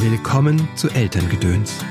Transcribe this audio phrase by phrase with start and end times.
[0.00, 1.84] Willkommen zu Elterngedöns,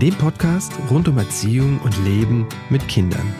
[0.00, 3.34] dem Podcast rund um Erziehung und Leben mit Kindern.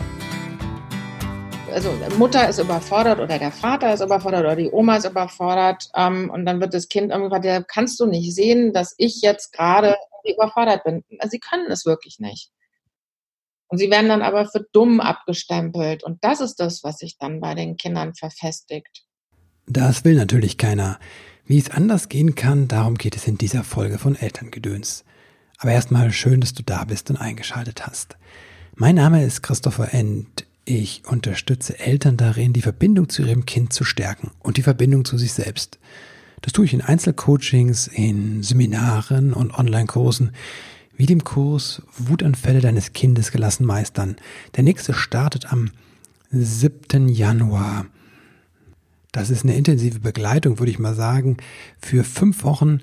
[1.71, 6.29] Also Mutter ist überfordert oder der Vater ist überfordert oder die Oma ist überfordert ähm,
[6.29, 9.95] und dann wird das Kind irgendwie gefragt, kannst du nicht sehen, dass ich jetzt gerade
[10.25, 11.05] überfordert bin?
[11.19, 12.51] Also sie können es wirklich nicht.
[13.69, 17.39] Und sie werden dann aber für dumm abgestempelt und das ist das, was sich dann
[17.39, 19.05] bei den Kindern verfestigt.
[19.65, 20.99] Das will natürlich keiner.
[21.45, 25.03] Wie es anders gehen kann, darum geht es in dieser Folge von Elterngedöns.
[25.57, 28.17] Aber erstmal schön, dass du da bist und eingeschaltet hast.
[28.75, 30.45] Mein Name ist Christopher End.
[30.65, 35.17] Ich unterstütze Eltern darin, die Verbindung zu ihrem Kind zu stärken und die Verbindung zu
[35.17, 35.79] sich selbst.
[36.41, 40.31] Das tue ich in Einzelcoachings, in Seminaren und Online-Kursen,
[40.95, 44.15] wie dem Kurs Wutanfälle deines Kindes gelassen meistern.
[44.55, 45.71] Der nächste startet am
[46.31, 47.09] 7.
[47.09, 47.85] Januar.
[49.11, 51.37] Das ist eine intensive Begleitung, würde ich mal sagen.
[51.79, 52.79] Für fünf Wochen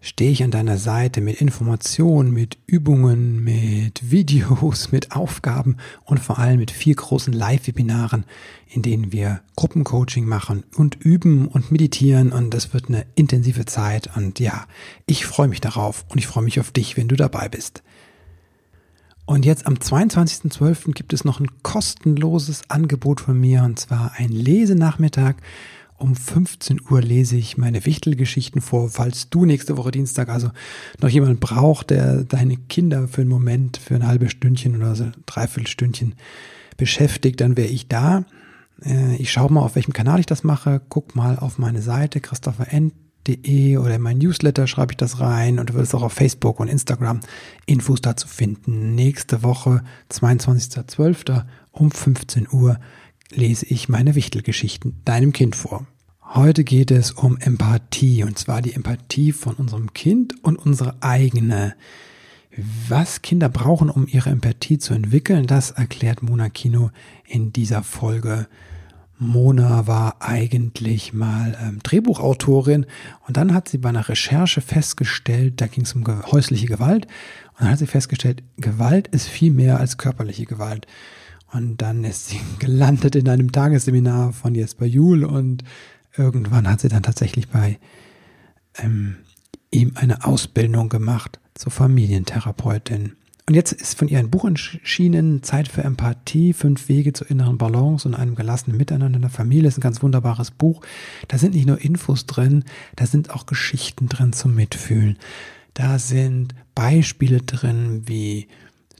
[0.00, 6.38] stehe ich an deiner Seite mit Informationen, mit Übungen, mit Videos, mit Aufgaben und vor
[6.38, 8.24] allem mit vier großen Live-Webinaren,
[8.68, 14.14] in denen wir Gruppencoaching machen und üben und meditieren und das wird eine intensive Zeit
[14.16, 14.66] und ja,
[15.06, 17.82] ich freue mich darauf und ich freue mich auf dich, wenn du dabei bist.
[19.26, 20.92] Und jetzt am 22.12.
[20.92, 25.36] gibt es noch ein kostenloses Angebot von mir und zwar ein Lesenachmittag.
[25.96, 30.50] Um 15 Uhr lese ich meine Wichtelgeschichten vor, falls du nächste Woche Dienstag also
[31.00, 35.10] noch jemanden braucht, der deine Kinder für einen Moment, für ein halbes Stündchen oder so
[35.24, 36.14] dreiviertel Stündchen
[36.76, 38.24] beschäftigt, dann wäre ich da.
[38.84, 40.82] Äh, ich schaue mal, auf welchem Kanal ich das mache.
[40.88, 42.92] Guck mal auf meine Seite Christopher End
[43.26, 46.60] De oder in mein Newsletter schreibe ich das rein und du wirst auch auf Facebook
[46.60, 47.20] und Instagram
[47.66, 48.94] Infos dazu finden.
[48.94, 51.44] Nächste Woche, 22.12.
[51.72, 52.78] um 15 Uhr,
[53.30, 55.86] lese ich meine Wichtelgeschichten deinem Kind vor.
[56.22, 61.74] Heute geht es um Empathie und zwar die Empathie von unserem Kind und unsere eigene.
[62.88, 66.90] Was Kinder brauchen, um ihre Empathie zu entwickeln, das erklärt Mona Kino
[67.26, 68.48] in dieser Folge.
[69.18, 72.86] Mona war eigentlich mal ähm, Drehbuchautorin
[73.26, 77.06] und dann hat sie bei einer Recherche festgestellt, da ging es um häusliche Gewalt
[77.54, 80.86] und dann hat sie festgestellt, Gewalt ist viel mehr als körperliche Gewalt.
[81.52, 85.62] Und dann ist sie gelandet in einem Tagesseminar von Jesper Juhl und
[86.16, 87.78] irgendwann hat sie dann tatsächlich bei
[88.78, 89.16] ähm,
[89.70, 93.12] ihm eine Ausbildung gemacht zur Familientherapeutin.
[93.46, 97.58] Und jetzt ist von ihr ein Buch erschienen, Zeit für Empathie, fünf Wege zur inneren
[97.58, 99.64] Balance und einem gelassenen Miteinander in der Familie.
[99.64, 100.80] Das ist ein ganz wunderbares Buch.
[101.28, 102.64] Da sind nicht nur Infos drin,
[102.96, 105.18] da sind auch Geschichten drin zum Mitfühlen.
[105.74, 108.48] Da sind Beispiele drin, wie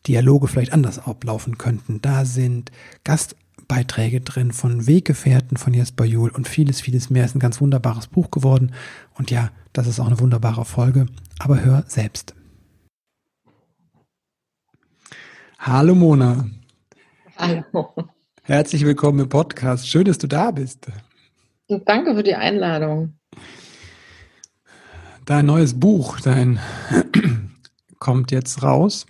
[0.07, 2.03] Dialoge vielleicht anders ablaufen könnten.
[2.03, 2.71] Da sind
[3.05, 7.25] Gastbeiträge drin von Weggefährten von Jesper Juhl und vieles, vieles mehr.
[7.25, 8.73] Ist ein ganz wunderbares Buch geworden.
[9.15, 11.07] Und ja, das ist auch eine wunderbare Folge.
[11.39, 12.35] Aber hör selbst.
[15.67, 16.45] Hallo Mona.
[17.39, 17.95] Hallo.
[18.43, 19.89] Herzlich willkommen im Podcast.
[19.89, 20.89] Schön, dass du da bist.
[21.69, 23.15] Und danke für die Einladung.
[25.25, 26.61] Dein neues Buch, dein
[27.99, 29.07] kommt jetzt raus.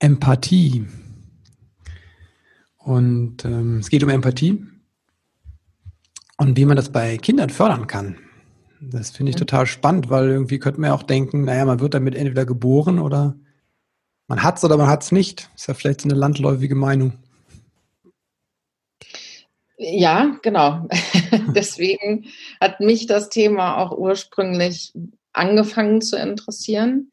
[0.00, 0.88] Empathie.
[2.78, 4.66] Und ähm, es geht um Empathie
[6.36, 8.16] und wie man das bei Kindern fördern kann.
[8.80, 11.94] Das finde ich total spannend, weil irgendwie könnte man ja auch denken, naja, man wird
[11.94, 13.36] damit entweder geboren oder
[14.30, 15.50] man hat es oder man hat es nicht.
[15.56, 17.14] Ist ja vielleicht so eine landläufige Meinung.
[19.76, 20.86] Ja, genau.
[21.56, 22.26] Deswegen
[22.60, 24.92] hat mich das Thema auch ursprünglich
[25.32, 27.10] angefangen zu interessieren.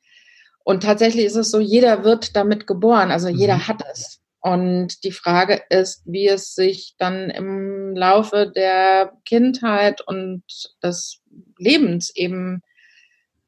[0.64, 3.68] Und tatsächlich ist es so, jeder wird damit geboren, also jeder mhm.
[3.68, 4.22] hat es.
[4.40, 10.44] Und die Frage ist, wie es sich dann im Laufe der Kindheit und
[10.84, 11.22] des
[11.58, 12.62] Lebens eben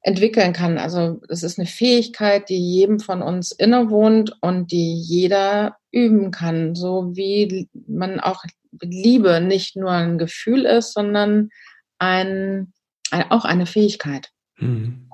[0.02, 0.78] entwickeln kann.
[0.78, 6.76] Also es ist eine Fähigkeit, die jedem von uns innewohnt und die jeder üben kann,
[6.76, 8.44] so wie man auch
[8.82, 11.50] Liebe nicht nur ein Gefühl ist, sondern
[11.98, 12.72] ein,
[13.12, 14.30] ein auch eine Fähigkeit.
[14.58, 15.10] Mhm.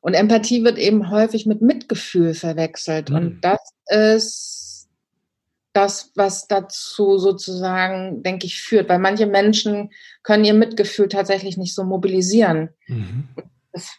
[0.00, 3.10] Und Empathie wird eben häufig mit Mitgefühl verwechselt.
[3.10, 3.16] Mhm.
[3.16, 4.88] Und das ist
[5.72, 8.88] das, was dazu sozusagen, denke ich, führt.
[8.88, 9.90] Weil manche Menschen
[10.22, 12.70] können ihr Mitgefühl tatsächlich nicht so mobilisieren.
[12.86, 13.28] Mhm
[13.74, 13.90] das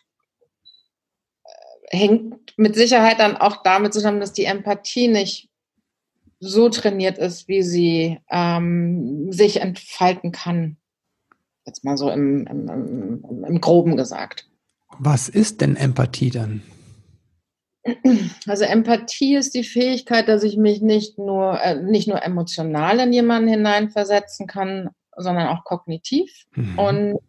[1.44, 5.50] äh, hängt mit Sicherheit dann auch damit zusammen, dass die Empathie nicht
[6.40, 10.78] so trainiert ist, wie sie ähm, sich entfalten kann.
[11.66, 14.48] Jetzt mal so im, im, im, im Groben gesagt.
[15.00, 16.62] Was ist denn Empathie dann?
[18.48, 23.14] Also Empathie ist die Fähigkeit, dass ich mich nicht nur, äh, nicht nur emotional in
[23.14, 26.46] jemanden hineinversetzen kann, sondern auch kognitiv.
[26.56, 26.80] Mhm.
[26.80, 27.20] Und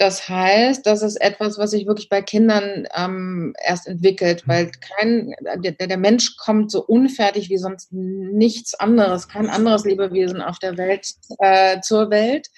[0.00, 4.50] das heißt, das ist etwas, was sich wirklich bei Kindern ähm, erst entwickelt, mhm.
[4.50, 10.40] weil kein, der, der, Mensch kommt so unfertig wie sonst nichts anderes, kein anderes Lebewesen
[10.40, 11.06] auf der Welt
[11.40, 12.48] äh, zur Welt.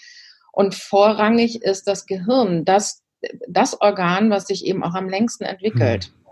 [0.53, 3.03] Und vorrangig ist das Gehirn, das,
[3.49, 6.13] das Organ, was sich eben auch am längsten entwickelt.
[6.15, 6.23] Mhm.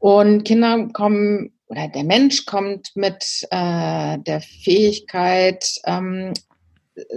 [0.00, 6.32] Und Kinder kommen, oder der Mensch kommt mit äh, der Fähigkeit, ähm,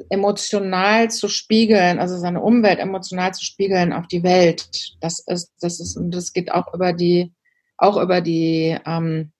[0.09, 4.67] emotional zu spiegeln, also seine Umwelt emotional zu spiegeln auf die Welt.
[4.99, 7.33] Das ist, das ist, und das geht auch über die,
[7.77, 9.31] auch über die ähm,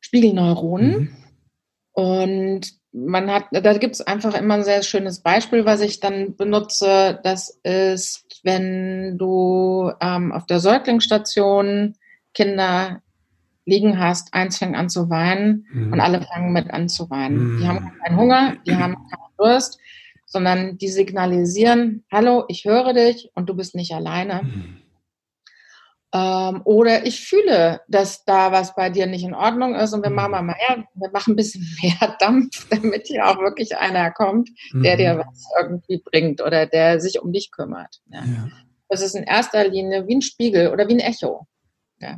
[0.00, 0.90] Spiegelneuronen.
[0.90, 1.16] Mhm.
[1.92, 6.36] Und man hat, da gibt es einfach immer ein sehr schönes Beispiel, was ich dann
[6.36, 7.20] benutze.
[7.22, 11.94] Das ist, wenn du ähm, auf der Säuglingsstation
[12.34, 13.02] Kinder
[13.68, 15.92] liegen hast, eins fängt an zu weinen mhm.
[15.92, 17.54] und alle fangen mit an zu weinen.
[17.54, 17.58] Mhm.
[17.60, 19.78] Die haben keinen Hunger, die haben keinen Durst,
[20.24, 24.42] sondern die signalisieren, hallo, ich höre dich und du bist nicht alleine.
[24.42, 24.78] Mhm.
[26.14, 30.10] Ähm, oder ich fühle, dass da was bei dir nicht in Ordnung ist und wir
[30.10, 34.48] machen mal mehr, wir machen ein bisschen mehr Dampf, damit hier auch wirklich einer kommt,
[34.72, 35.18] der dir mhm.
[35.18, 38.00] was irgendwie bringt oder der sich um dich kümmert.
[38.06, 38.20] Ja.
[38.20, 38.48] Ja.
[38.88, 41.46] Das ist in erster Linie wie ein Spiegel oder wie ein Echo.
[42.00, 42.16] Ja.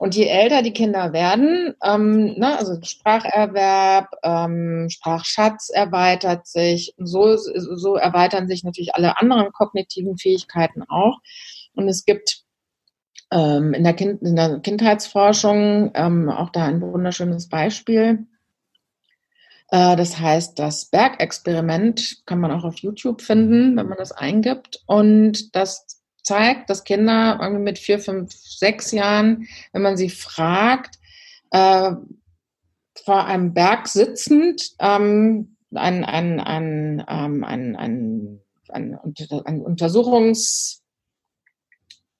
[0.00, 7.36] Und je älter die Kinder werden, ähm, ne, also Spracherwerb, ähm, Sprachschatz erweitert sich, so,
[7.36, 11.18] so erweitern sich natürlich alle anderen kognitiven Fähigkeiten auch.
[11.74, 12.44] Und es gibt
[13.30, 18.26] ähm, in, der kind, in der Kindheitsforschung ähm, auch da ein wunderschönes Beispiel.
[19.68, 24.82] Äh, das heißt, das Bergexperiment kann man auch auf YouTube finden, wenn man das eingibt.
[24.86, 30.96] Und das zeigt, dass Kinder mit vier, fünf, sechs Jahren, wenn man sie fragt,
[31.50, 31.92] äh,
[33.04, 38.98] vor einem Berg sitzend, ähm, ein, ein, ein, ähm, ein, ein, ein,
[39.44, 40.82] ein Untersuchungspartner,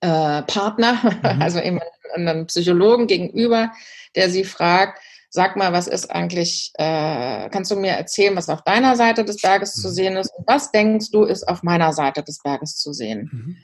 [0.03, 1.43] äh, mhm.
[1.43, 1.81] also eben
[2.15, 3.73] einen Psychologen gegenüber,
[4.17, 5.01] der sie fragt,
[5.31, 9.41] sag mal, was ist eigentlich, äh, kannst du mir erzählen, was auf deiner Seite des
[9.41, 9.81] Berges mhm.
[9.81, 13.31] zu sehen ist und was denkst du, ist auf meiner Seite des Berges zu sehen?
[13.33, 13.57] Mhm.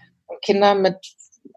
[0.47, 0.97] Kinder mit,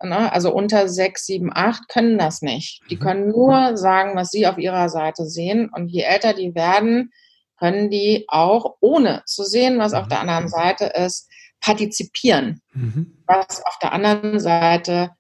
[0.02, 2.82] ne, also unter sechs, sieben, acht, können das nicht.
[2.90, 3.00] Die mhm.
[3.00, 5.70] können nur sagen, was sie auf ihrer Seite sehen.
[5.72, 7.12] Und je älter die werden,
[7.60, 10.10] können die auch, ohne zu sehen, was auf mhm.
[10.10, 11.30] der anderen Seite ist,
[11.62, 13.18] partizipieren, mhm.
[13.28, 15.12] was auf der anderen Seite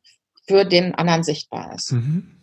[0.47, 1.91] für den anderen sichtbar ist.
[1.91, 2.35] Mhm.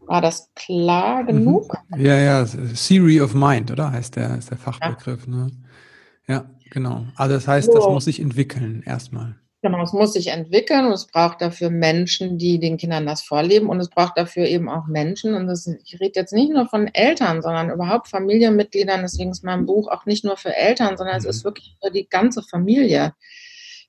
[0.00, 1.76] War das klar genug?
[1.96, 3.92] Ja, ja, Theory of Mind, oder?
[3.92, 5.26] Heißt der, ist der Fachbegriff.
[5.26, 5.32] Ja.
[5.32, 5.50] Ne?
[6.26, 7.06] ja, genau.
[7.14, 7.74] Also das heißt, so.
[7.74, 9.36] das muss sich entwickeln erstmal.
[9.60, 13.68] Genau, es muss sich entwickeln und es braucht dafür Menschen, die den Kindern das vorleben
[13.68, 16.86] und es braucht dafür eben auch Menschen und das, ich rede jetzt nicht nur von
[16.86, 21.24] Eltern, sondern überhaupt Familienmitgliedern, deswegen ist mein Buch auch nicht nur für Eltern, sondern es
[21.24, 21.48] ist mhm.
[21.48, 23.14] wirklich für die ganze Familie,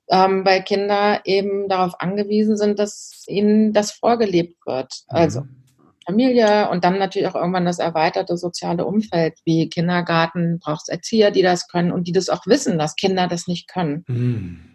[0.09, 4.91] ähm, weil Kinder eben darauf angewiesen sind, dass ihnen das vorgelebt wird.
[5.07, 5.55] Also mhm.
[6.03, 11.29] Familie und dann natürlich auch irgendwann das erweiterte soziale Umfeld wie Kindergarten, braucht es Erzieher,
[11.29, 14.03] die das können und die das auch wissen, dass Kinder das nicht können.
[14.07, 14.68] Mhm.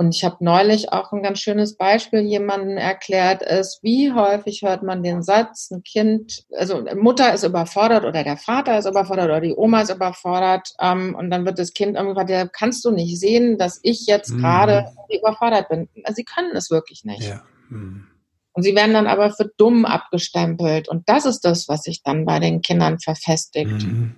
[0.00, 4.82] Und ich habe neulich auch ein ganz schönes Beispiel jemanden erklärt, ist, wie häufig hört
[4.82, 9.42] man den Satz, ein Kind, also Mutter ist überfordert oder der Vater ist überfordert oder
[9.42, 13.20] die Oma ist überfordert ähm, und dann wird das Kind irgendwann, der kannst du nicht
[13.20, 14.38] sehen, dass ich jetzt mhm.
[14.38, 15.86] gerade überfordert bin.
[16.04, 17.28] Also sie können es wirklich nicht.
[17.28, 17.42] Ja.
[17.68, 18.06] Mhm.
[18.52, 20.88] Und sie werden dann aber für dumm abgestempelt.
[20.88, 23.70] Und das ist das, was sich dann bei den Kindern verfestigt.
[23.70, 24.14] Mhm.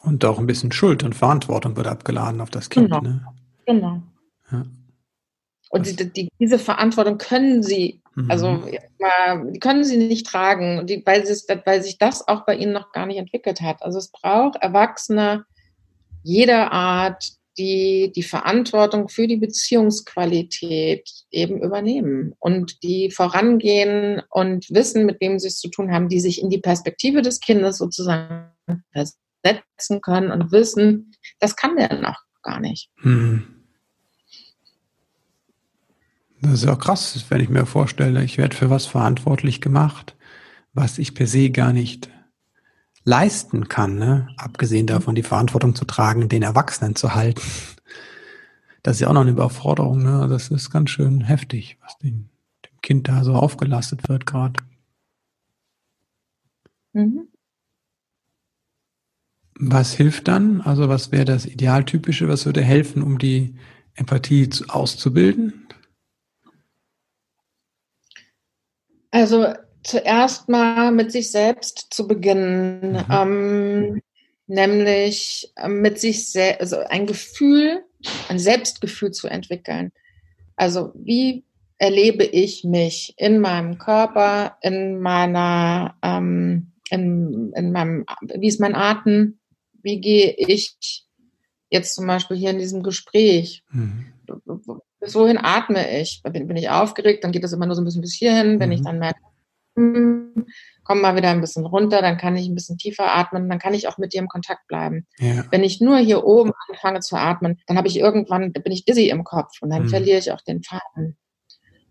[0.00, 2.86] Und auch ein bisschen Schuld und Verantwortung wird abgeladen auf das Kind.
[2.90, 3.00] Genau.
[3.00, 3.24] Ne?
[3.64, 4.02] genau.
[5.70, 8.78] Und die, die, diese Verantwortung können sie, also mhm.
[8.98, 12.90] mal, die können sie nicht tragen, die, weil, weil sich das auch bei ihnen noch
[12.90, 13.82] gar nicht entwickelt hat.
[13.82, 15.44] Also es braucht Erwachsene
[16.24, 25.06] jeder Art, die die Verantwortung für die Beziehungsqualität eben übernehmen und die vorangehen und wissen,
[25.06, 28.50] mit wem sie es zu tun haben, die sich in die Perspektive des Kindes sozusagen
[28.92, 32.90] versetzen können und wissen, das kann der noch gar nicht.
[33.02, 33.59] Mhm.
[36.42, 40.16] Das ist auch krass, wenn ich mir vorstelle, ich werde für was verantwortlich gemacht,
[40.72, 42.10] was ich per se gar nicht
[43.04, 44.28] leisten kann, ne?
[44.36, 47.42] abgesehen davon die Verantwortung zu tragen, den Erwachsenen zu halten.
[48.82, 50.26] Das ist ja auch noch eine Überforderung, ne?
[50.28, 52.30] Das ist ganz schön heftig, was dem,
[52.64, 54.62] dem Kind da so aufgelastet wird gerade.
[56.94, 57.28] Mhm.
[59.54, 60.62] Was hilft dann?
[60.62, 62.28] Also was wäre das Idealtypische?
[62.28, 63.54] Was würde helfen, um die
[63.94, 65.66] Empathie zu, auszubilden?
[69.10, 69.46] Also
[69.82, 72.92] zuerst mal mit sich selbst zu beginnen.
[72.92, 73.06] Mhm.
[73.10, 74.02] Ähm,
[74.50, 77.84] nämlich äh, mit sich selbst, also ein Gefühl,
[78.28, 79.92] ein Selbstgefühl zu entwickeln.
[80.56, 81.44] Also wie
[81.78, 88.74] erlebe ich mich in meinem Körper, in meiner, ähm, in, in meinem, wie ist mein
[88.74, 89.38] Atem,
[89.82, 91.06] wie gehe ich
[91.70, 94.06] jetzt zum Beispiel hier in diesem Gespräch, mhm.
[95.00, 96.22] Bis wohin atme ich?
[96.22, 98.68] Bin, bin, ich aufgeregt, dann geht das immer nur so ein bisschen bis hierhin, wenn
[98.68, 98.74] mhm.
[98.74, 99.20] ich dann merke,
[99.76, 100.46] hm,
[100.84, 103.74] komm mal wieder ein bisschen runter, dann kann ich ein bisschen tiefer atmen, dann kann
[103.74, 105.06] ich auch mit dir im Kontakt bleiben.
[105.18, 105.44] Ja.
[105.50, 109.08] Wenn ich nur hier oben anfange zu atmen, dann habe ich irgendwann, bin ich dizzy
[109.08, 109.88] im Kopf und dann mhm.
[109.88, 111.16] verliere ich auch den Faden.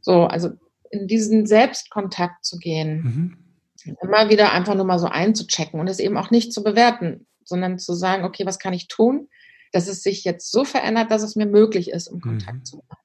[0.01, 0.49] So, also
[0.91, 3.37] in diesen Selbstkontakt zu gehen,
[3.85, 3.97] mhm.
[4.01, 7.79] immer wieder einfach nur mal so einzuchecken und es eben auch nicht zu bewerten, sondern
[7.79, 9.29] zu sagen, okay, was kann ich tun,
[9.71, 12.65] dass es sich jetzt so verändert, dass es mir möglich ist, im Kontakt mhm.
[12.65, 12.99] zu bleiben.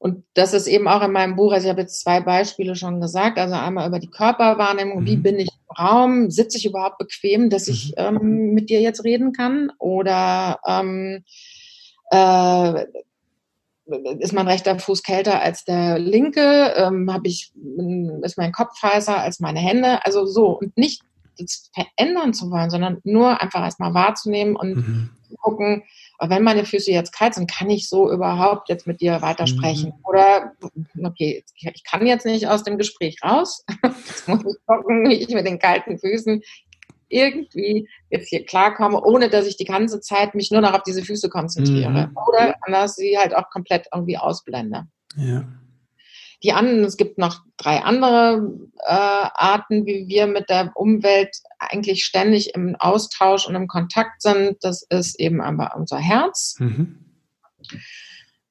[0.00, 3.00] Und das ist eben auch in meinem Buch, also ich habe jetzt zwei Beispiele schon
[3.00, 5.06] gesagt, also einmal über die Körperwahrnehmung, mhm.
[5.06, 8.20] wie bin ich im Raum, sitze ich überhaupt bequem, dass ich mhm.
[8.22, 11.24] ähm, mit dir jetzt reden kann oder ähm,
[12.12, 12.86] äh,
[14.20, 17.52] ist mein rechter Fuß kälter als der linke, ähm, habe ich,
[18.22, 21.02] ist mein Kopf heißer als meine Hände, also so und nicht
[21.38, 25.10] das verändern zu wollen, sondern nur einfach erstmal wahrzunehmen und mhm.
[25.36, 25.84] Gucken,
[26.20, 29.90] wenn meine Füße jetzt kalt sind, kann ich so überhaupt jetzt mit dir weitersprechen?
[29.90, 30.04] Mhm.
[30.04, 30.52] Oder,
[31.04, 33.64] okay, ich kann jetzt nicht aus dem Gespräch raus.
[33.82, 36.42] Jetzt muss ich gucken, wie ich mit den kalten Füßen
[37.08, 41.02] irgendwie jetzt hier klarkomme, ohne dass ich die ganze Zeit mich nur noch auf diese
[41.02, 42.08] Füße konzentriere.
[42.08, 42.16] Mhm.
[42.28, 44.86] Oder anders sie halt auch komplett irgendwie ausblende.
[45.16, 45.44] Ja.
[46.42, 52.04] Die anderen, es gibt noch drei andere äh, Arten, wie wir mit der Umwelt eigentlich
[52.04, 54.56] ständig im Austausch und im Kontakt sind.
[54.60, 56.54] Das ist eben aber unser Herz.
[56.58, 56.98] Mhm.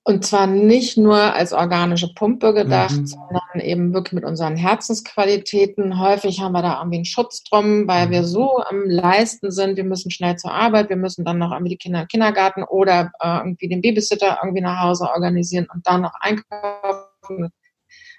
[0.08, 3.08] Und zwar nicht nur als organische Pumpe gedacht, mhm.
[3.08, 6.00] sondern eben wirklich mit unseren Herzensqualitäten.
[6.00, 8.25] Häufig haben wir da irgendwie einen Schutz drum, weil wir mhm.
[8.25, 9.75] so am Leisten sind.
[9.75, 13.12] Wir müssen schnell zur Arbeit, wir müssen dann noch irgendwie die Kinder im Kindergarten oder
[13.20, 17.51] äh, irgendwie den Babysitter irgendwie nach Hause organisieren und dann noch einkaufen.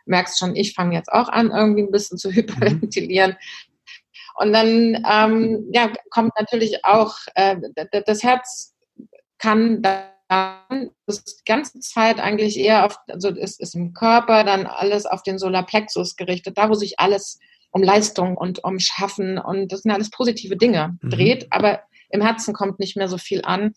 [0.08, 2.34] Merkst schon, ich fange jetzt auch an, irgendwie ein bisschen zu mhm.
[2.34, 3.36] hyperventilieren.
[4.36, 7.56] Und dann ähm, ja, kommt natürlich auch, äh,
[8.06, 8.74] das Herz
[9.38, 14.66] kann dann das die ganze Zeit eigentlich eher auf, also es ist im Körper dann
[14.66, 17.38] alles auf den Solarplexus gerichtet, da wo sich alles
[17.70, 21.10] um Leistung und um Schaffen und das sind alles positive Dinge mhm.
[21.10, 23.74] dreht, aber im Herzen kommt nicht mehr so viel an,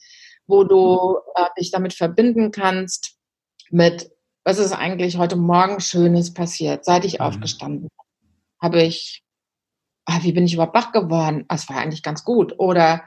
[0.47, 3.15] wo du äh, dich damit verbinden kannst
[3.69, 4.09] mit,
[4.43, 7.25] was ist eigentlich heute Morgen Schönes passiert, seit ich mhm.
[7.25, 7.89] aufgestanden bin.
[8.61, 9.23] Habe ich,
[10.05, 11.45] ah, wie bin ich überhaupt wach geworden?
[11.49, 12.59] Es war eigentlich ganz gut.
[12.59, 13.03] Oder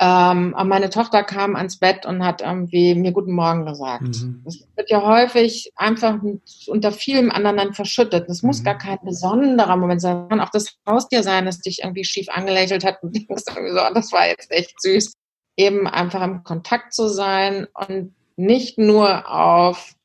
[0.00, 4.22] ähm, meine Tochter kam ans Bett und hat irgendwie mir Guten Morgen gesagt.
[4.22, 4.42] Mhm.
[4.44, 6.20] Das wird ja häufig einfach
[6.68, 8.28] unter vielem anderen dann verschüttet.
[8.28, 8.64] Das muss mhm.
[8.64, 10.28] gar kein besonderer Moment sein.
[10.28, 13.80] Kann auch das Haustier sein, das dich irgendwie schief angelächelt hat und denkst irgendwie so,
[13.92, 15.14] das war jetzt echt süß.
[15.56, 19.96] Eben einfach im Kontakt zu sein und nicht nur auf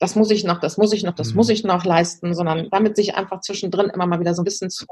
[0.00, 1.36] das muss ich noch, das muss ich noch, das mhm.
[1.36, 4.70] muss ich noch leisten, sondern damit sich einfach zwischendrin immer mal wieder so ein bisschen
[4.70, 4.86] zu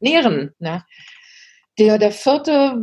[0.00, 0.52] nähren.
[0.58, 0.82] Ne?
[1.78, 2.82] Der, der vierte,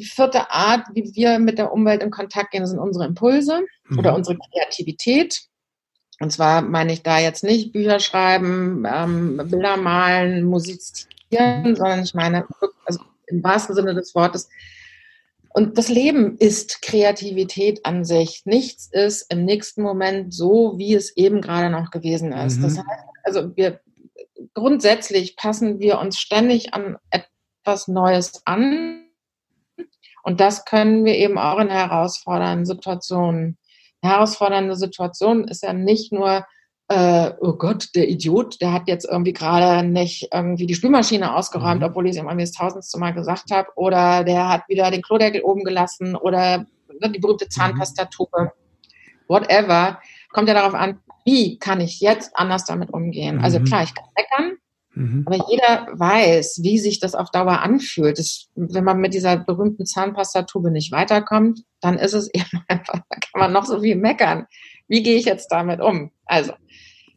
[0.00, 3.98] vierte Art, wie wir mit der Umwelt in Kontakt gehen, sind unsere Impulse mhm.
[3.98, 5.42] oder unsere Kreativität.
[6.20, 12.14] Und zwar meine ich da jetzt nicht Bücher schreiben, ähm, Bilder malen, musizieren, sondern ich
[12.14, 12.46] meine
[12.86, 14.48] also im wahrsten Sinne des Wortes.
[15.52, 18.42] Und das Leben ist Kreativität an sich.
[18.44, 22.58] Nichts ist im nächsten Moment so, wie es eben gerade noch gewesen ist.
[22.58, 22.62] Mhm.
[22.62, 23.80] Das heißt, also wir
[24.54, 29.06] grundsätzlich passen wir uns ständig an etwas Neues an.
[30.22, 33.58] Und das können wir eben auch in herausfordernden Situationen.
[34.02, 36.46] Eine herausfordernde Situation ist ja nicht nur,
[36.90, 41.80] äh, oh Gott, der Idiot, der hat jetzt irgendwie gerade nicht irgendwie die Spülmaschine ausgeräumt,
[41.80, 41.86] mhm.
[41.86, 45.00] obwohl ich es ihm irgendwie das tausendste Mal gesagt habe, oder der hat wieder den
[45.00, 46.66] Klodeckel oben gelassen oder
[47.00, 47.50] ne, die berühmte mhm.
[47.50, 48.52] Zahnpastatube,
[49.28, 50.00] whatever,
[50.32, 53.38] kommt ja darauf an, wie kann ich jetzt anders damit umgehen.
[53.40, 53.64] Also mhm.
[53.64, 54.58] Also klar, ich kann meckern,
[54.94, 55.24] Mhm.
[55.26, 58.18] Aber jeder weiß, wie sich das auf Dauer anfühlt.
[58.18, 63.16] Das, wenn man mit dieser berühmten Zahnpastatube nicht weiterkommt, dann ist es eben einfach, da
[63.16, 64.46] kann man noch so viel meckern.
[64.88, 66.10] Wie gehe ich jetzt damit um?
[66.26, 66.52] Also,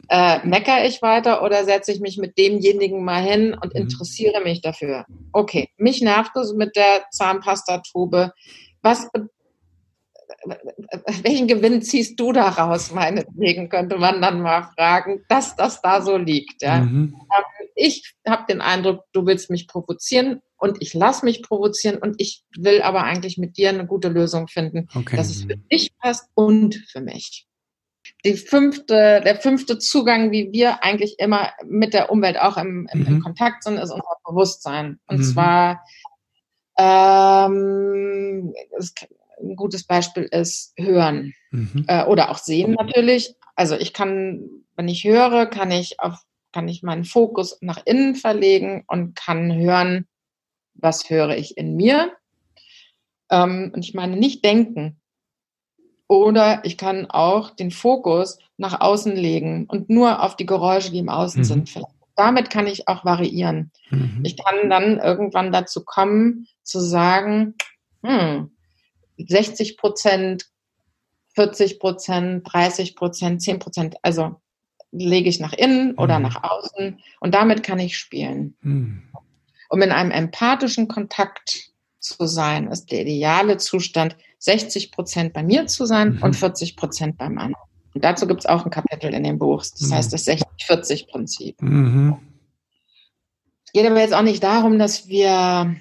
[0.09, 3.81] äh, meckere ich weiter oder setze ich mich mit demjenigen mal hin und mhm.
[3.81, 5.05] interessiere mich dafür?
[5.31, 8.31] Okay, mich nervt es mit der Zahnpastatube.
[8.81, 9.09] Was
[11.23, 16.17] welchen Gewinn ziehst du daraus, meinetwegen, könnte man dann mal fragen, dass das da so
[16.17, 16.61] liegt.
[16.61, 16.81] Ja?
[16.81, 17.15] Mhm.
[17.15, 22.15] Ähm, ich habe den Eindruck, du willst mich provozieren und ich lasse mich provozieren und
[22.19, 25.17] ich will aber eigentlich mit dir eine gute Lösung finden, okay.
[25.17, 27.47] dass es für dich passt und für mich.
[28.25, 33.01] Die fünfte, der fünfte Zugang, wie wir eigentlich immer mit der Umwelt auch im, im,
[33.01, 33.07] mhm.
[33.07, 34.99] im Kontakt sind, ist unser Bewusstsein.
[35.07, 35.23] Und mhm.
[35.23, 35.83] zwar
[36.77, 38.53] Ähm,
[39.39, 41.85] ein gutes Beispiel ist Hören mhm.
[41.87, 43.35] äh, oder auch Sehen natürlich.
[43.55, 44.41] Also ich kann,
[44.75, 49.53] wenn ich höre, kann ich auf, kann ich meinen Fokus nach innen verlegen und kann
[49.53, 50.07] hören,
[50.73, 52.11] was höre ich in mir.
[53.29, 54.99] Ähm, und ich meine nicht denken.
[56.13, 60.99] Oder ich kann auch den Fokus nach außen legen und nur auf die Geräusche, die
[60.99, 61.43] im Außen mhm.
[61.43, 61.81] sind.
[62.15, 63.71] Damit kann ich auch variieren.
[63.89, 64.21] Mhm.
[64.23, 67.55] Ich kann dann irgendwann dazu kommen, zu sagen,
[68.03, 68.51] hm,
[69.17, 70.45] 60 Prozent,
[71.33, 74.35] 40 Prozent, 30 Prozent, 10 Prozent, also
[74.91, 76.25] lege ich nach innen oder mhm.
[76.25, 78.55] nach außen und damit kann ich spielen.
[78.61, 79.01] Mhm.
[79.69, 85.67] Um in einem empathischen Kontakt zu sein, ist der ideale Zustand, 60 Prozent bei mir
[85.67, 86.23] zu sein mhm.
[86.23, 87.63] und 40 Prozent beim anderen.
[87.93, 89.61] Und dazu gibt es auch ein Kapitel in dem Buch.
[89.61, 89.93] Das mhm.
[89.93, 91.61] heißt das 60-40-Prinzip.
[91.61, 92.17] Mhm.
[93.65, 95.75] Es geht aber jetzt auch nicht darum, dass wir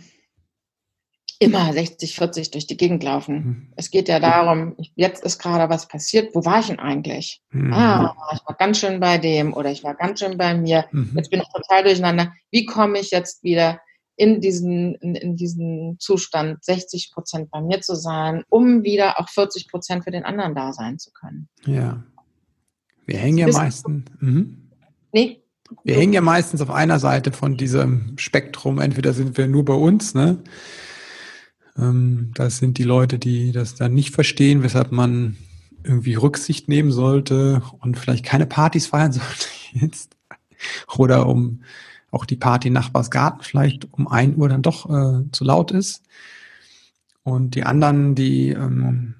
[1.40, 3.34] immer 60, 40 durch die Gegend laufen.
[3.34, 3.72] Mhm.
[3.74, 7.42] Es geht ja darum, jetzt ist gerade was passiert, wo war ich denn eigentlich?
[7.50, 7.72] Mhm.
[7.72, 10.86] Ah, ich war ganz schön bei dem oder ich war ganz schön bei mir.
[10.92, 11.14] Mhm.
[11.16, 12.32] Jetzt bin ich total durcheinander.
[12.52, 13.80] Wie komme ich jetzt wieder
[14.22, 19.28] in diesen, in, in, diesen Zustand, 60 Prozent bei mir zu sein, um wieder auch
[19.28, 21.48] 40 Prozent für den anderen da sein zu können?
[21.66, 22.04] Ja.
[23.04, 24.04] Wir hängen ja meistens.
[24.20, 24.68] Mhm.
[25.12, 25.42] Nee.
[25.82, 28.78] Wir hängen ja meistens auf einer Seite von diesem Spektrum.
[28.78, 30.38] Entweder sind wir nur bei uns, ne?
[31.76, 35.36] Ähm, das sind die Leute, die das dann nicht verstehen, weshalb man
[35.82, 40.16] irgendwie Rücksicht nehmen sollte und vielleicht keine Partys feiern sollte jetzt.
[40.96, 41.62] Oder um
[42.12, 46.04] auch die Party Nachbarsgarten vielleicht um ein Uhr dann doch äh, zu laut ist.
[47.24, 49.16] Und die anderen, die, ähm,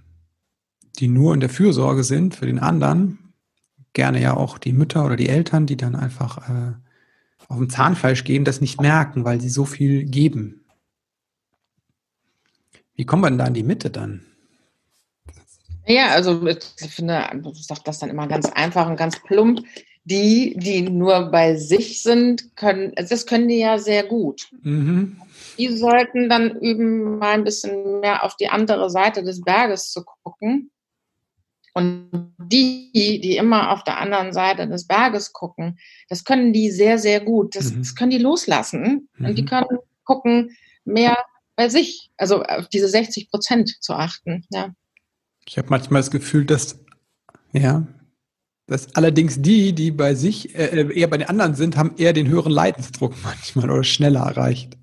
[1.01, 3.35] die nur in der Fürsorge sind für den anderen,
[3.93, 6.73] gerne ja auch die Mütter oder die Eltern, die dann einfach äh,
[7.49, 10.63] auf dem Zahnfleisch gehen, das nicht merken, weil sie so viel geben
[12.95, 14.25] wie kommt man da in die Mitte dann?
[15.87, 19.61] Ja, also ich finde, ich sage das dann immer ganz einfach und ganz plump.
[20.04, 24.49] Die, die nur bei sich sind, können, also das können die ja sehr gut.
[24.62, 25.21] Mhm.
[25.58, 30.04] Die sollten dann üben, mal ein bisschen mehr auf die andere Seite des Berges zu
[30.04, 30.71] gucken.
[31.75, 36.99] Und die, die immer auf der anderen Seite des Berges gucken, das können die sehr,
[36.99, 37.54] sehr gut.
[37.54, 37.78] Das, mhm.
[37.78, 39.08] das können die loslassen.
[39.17, 39.26] Mhm.
[39.26, 39.47] Und die mhm.
[39.47, 40.50] können gucken,
[40.84, 41.17] mehr
[41.56, 44.45] bei sich, also auf diese 60 Prozent zu achten.
[44.50, 44.75] Ja.
[45.47, 46.78] Ich habe manchmal das Gefühl, dass,
[47.52, 47.86] ja,
[48.67, 52.13] dass allerdings die, die bei sich äh, äh, eher bei den anderen sind, haben eher
[52.13, 54.77] den höheren Leidensdruck manchmal oder schneller erreicht.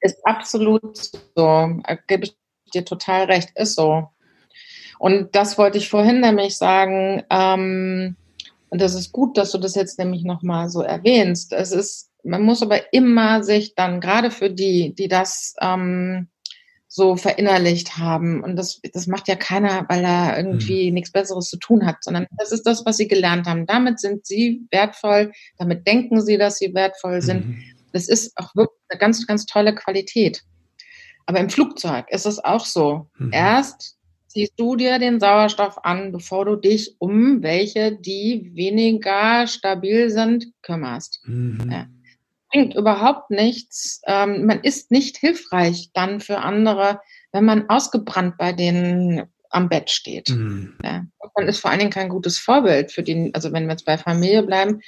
[0.00, 0.96] Ist absolut
[1.36, 1.80] so.
[2.06, 2.36] Gebe ich
[2.72, 4.08] dir total recht, ist so.
[4.98, 8.16] Und das wollte ich vorhin nämlich sagen, ähm,
[8.68, 11.52] und das ist gut, dass du das jetzt nämlich nochmal so erwähnst.
[11.52, 16.28] Es ist man muss aber immer sich dann, gerade für die, die das ähm,
[16.92, 20.94] so verinnerlicht haben, und das, das macht ja keiner, weil er irgendwie mhm.
[20.94, 23.64] nichts Besseres zu tun hat, sondern das ist das, was sie gelernt haben.
[23.64, 27.46] Damit sind sie wertvoll, damit denken sie, dass sie wertvoll sind.
[27.46, 27.62] Mhm.
[27.92, 30.42] Das ist auch wirklich eine ganz, ganz tolle Qualität.
[31.26, 33.08] Aber im Flugzeug ist es auch so.
[33.18, 33.30] Mhm.
[33.32, 40.10] Erst ziehst du dir den Sauerstoff an, bevor du dich um welche, die weniger stabil
[40.10, 41.20] sind, kümmerst.
[41.24, 41.70] Mhm.
[41.70, 41.86] Ja
[42.50, 44.00] bringt überhaupt nichts.
[44.06, 47.00] Ähm, man ist nicht hilfreich dann für andere,
[47.32, 50.30] wenn man ausgebrannt bei denen am Bett steht.
[50.30, 50.76] Mhm.
[50.84, 51.04] Ja.
[51.36, 53.98] man ist vor allen Dingen kein gutes Vorbild für die, also wenn wir jetzt bei
[53.98, 54.80] Familie bleiben,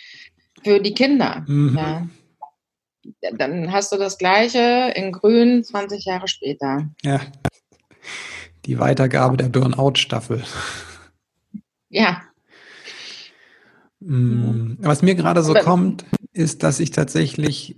[0.63, 1.45] für die Kinder.
[1.47, 1.77] Mhm.
[1.77, 2.07] Ja.
[3.33, 6.89] Dann hast du das Gleiche in Grün 20 Jahre später.
[7.03, 7.21] Ja.
[8.65, 10.45] Die Weitergabe der Burnout-Staffel.
[11.89, 12.23] Ja.
[14.05, 14.79] Mhm.
[14.81, 17.77] Was mir gerade so kommt, ist, dass ich tatsächlich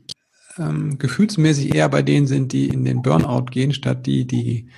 [0.59, 4.69] ähm, gefühlsmäßig eher bei denen sind, die in den Burnout gehen, statt die, die,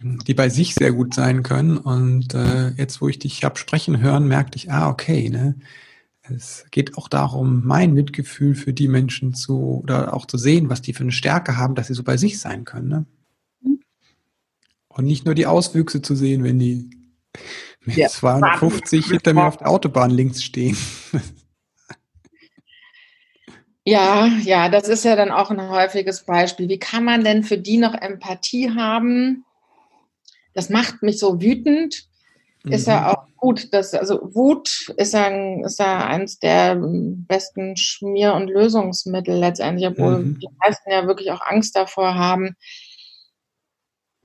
[0.00, 1.76] die bei sich sehr gut sein können.
[1.78, 5.56] Und äh, jetzt, wo ich dich hab sprechen hören, merkte ich, ah, okay, ne?
[6.24, 10.80] Es geht auch darum, mein Mitgefühl für die Menschen zu oder auch zu sehen, was
[10.80, 12.88] die für eine Stärke haben, dass sie so bei sich sein können.
[12.88, 13.06] Ne?
[13.62, 13.80] Mhm.
[14.86, 16.90] Und nicht nur die Auswüchse zu sehen, wenn die
[17.84, 18.08] mit ja.
[18.08, 20.76] 250 hinter mir auf der Autobahn links stehen.
[23.84, 26.68] Ja, ja, das ist ja dann auch ein häufiges Beispiel.
[26.68, 29.44] Wie kann man denn für die noch Empathie haben?
[30.54, 32.04] Das macht mich so wütend.
[32.62, 32.72] Mhm.
[32.72, 33.06] Ist ja mhm.
[33.06, 38.48] auch gut, dass, also Wut ist ja, ein, ist ja eins der besten Schmier- und
[38.48, 40.38] Lösungsmittel letztendlich, obwohl mhm.
[40.38, 42.56] die meisten ja wirklich auch Angst davor haben.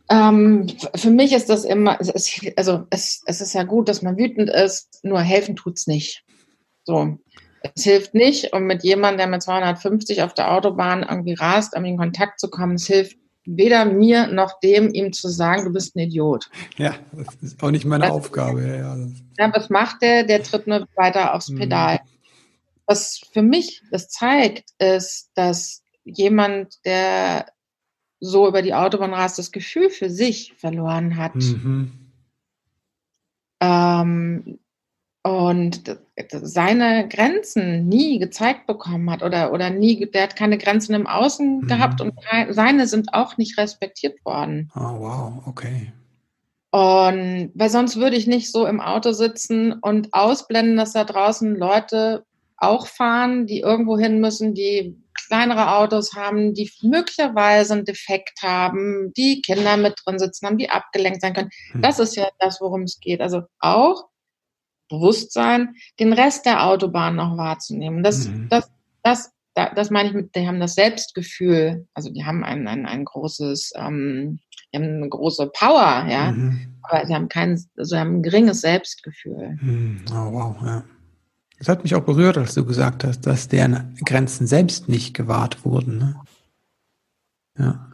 [0.09, 4.01] Ähm, für mich ist das immer, es ist, also es, es ist ja gut, dass
[4.01, 6.23] man wütend ist, nur helfen tut's nicht.
[6.85, 7.17] So.
[7.75, 11.83] Es hilft nicht, um mit jemandem, der mit 250 auf der Autobahn irgendwie rast, um
[11.83, 12.75] in Kontakt zu kommen.
[12.75, 13.17] Es hilft
[13.47, 16.49] weder mir noch dem, ihm zu sagen, du bist ein Idiot.
[16.77, 18.61] Ja, das ist auch nicht meine das, Aufgabe.
[18.61, 18.95] Ja,
[19.37, 20.23] ja, was macht der?
[20.23, 21.59] Der tritt nur weiter aufs mhm.
[21.59, 21.95] Pedal.
[21.95, 22.09] Mhm.
[22.85, 27.47] Was für mich das zeigt, ist, dass jemand, der
[28.19, 31.35] so über die Autobahn rast, das Gefühl für sich verloren hat.
[31.35, 31.91] Mhm.
[33.61, 34.59] Ähm,
[35.23, 35.97] und
[36.31, 41.61] seine Grenzen nie gezeigt bekommen hat oder, oder nie, der hat keine Grenzen im Außen
[41.61, 41.67] mhm.
[41.67, 42.13] gehabt und
[42.49, 44.71] seine sind auch nicht respektiert worden.
[44.75, 45.91] Oh, wow, okay.
[46.71, 51.55] Und weil sonst würde ich nicht so im Auto sitzen und ausblenden, dass da draußen
[51.55, 52.23] Leute
[52.57, 54.95] auch fahren, die irgendwo hin müssen, die
[55.27, 60.69] kleinere Autos haben, die möglicherweise einen Defekt haben, die Kinder mit drin sitzen haben, die
[60.69, 61.49] abgelenkt sein können.
[61.73, 61.81] Mhm.
[61.81, 63.21] Das ist ja das, worum es geht.
[63.21, 64.05] Also auch
[64.89, 68.03] Bewusstsein, den Rest der Autobahn noch wahrzunehmen.
[68.03, 68.47] Das, mhm.
[68.49, 68.71] das,
[69.03, 72.85] das, das, das meine ich mit, die haben das Selbstgefühl, also die haben ein, ein,
[72.85, 74.39] ein großes, ähm,
[74.71, 76.79] die haben eine große Power, ja, mhm.
[76.83, 79.57] aber sie haben kein, also sie haben ein geringes Selbstgefühl.
[79.61, 80.05] Mhm.
[80.11, 80.83] Oh, wow, ja.
[81.59, 85.65] Das hat mich auch berührt, als du gesagt hast, dass deren Grenzen selbst nicht gewahrt
[85.65, 85.97] wurden.
[85.97, 86.15] Ne?
[87.57, 87.87] Ja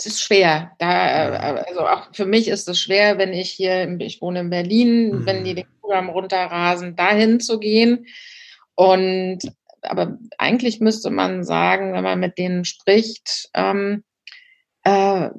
[0.00, 0.72] es ist schwer.
[0.78, 5.10] Da, also auch für mich ist es schwer, wenn ich hier, ich wohne in Berlin,
[5.10, 5.26] mhm.
[5.26, 8.06] wenn die den Kudamm runterrasen, dahin zu gehen.
[8.74, 9.40] Und
[9.82, 14.04] aber eigentlich müsste man sagen, wenn man mit denen spricht, ähm,
[14.84, 15.30] äh,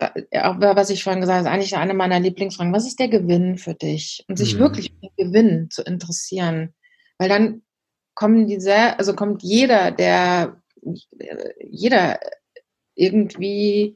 [0.42, 2.74] auch was ich vorhin gesagt habe, ist eigentlich eine meiner Lieblingsfragen.
[2.74, 4.24] Was ist der Gewinn für dich?
[4.28, 4.60] Und sich mhm.
[4.60, 6.74] wirklich für den Gewinn zu interessieren.
[7.22, 7.62] Weil dann
[8.16, 10.60] kommen diese, also kommt jeder, der
[11.70, 12.20] jeder
[12.96, 13.96] irgendwie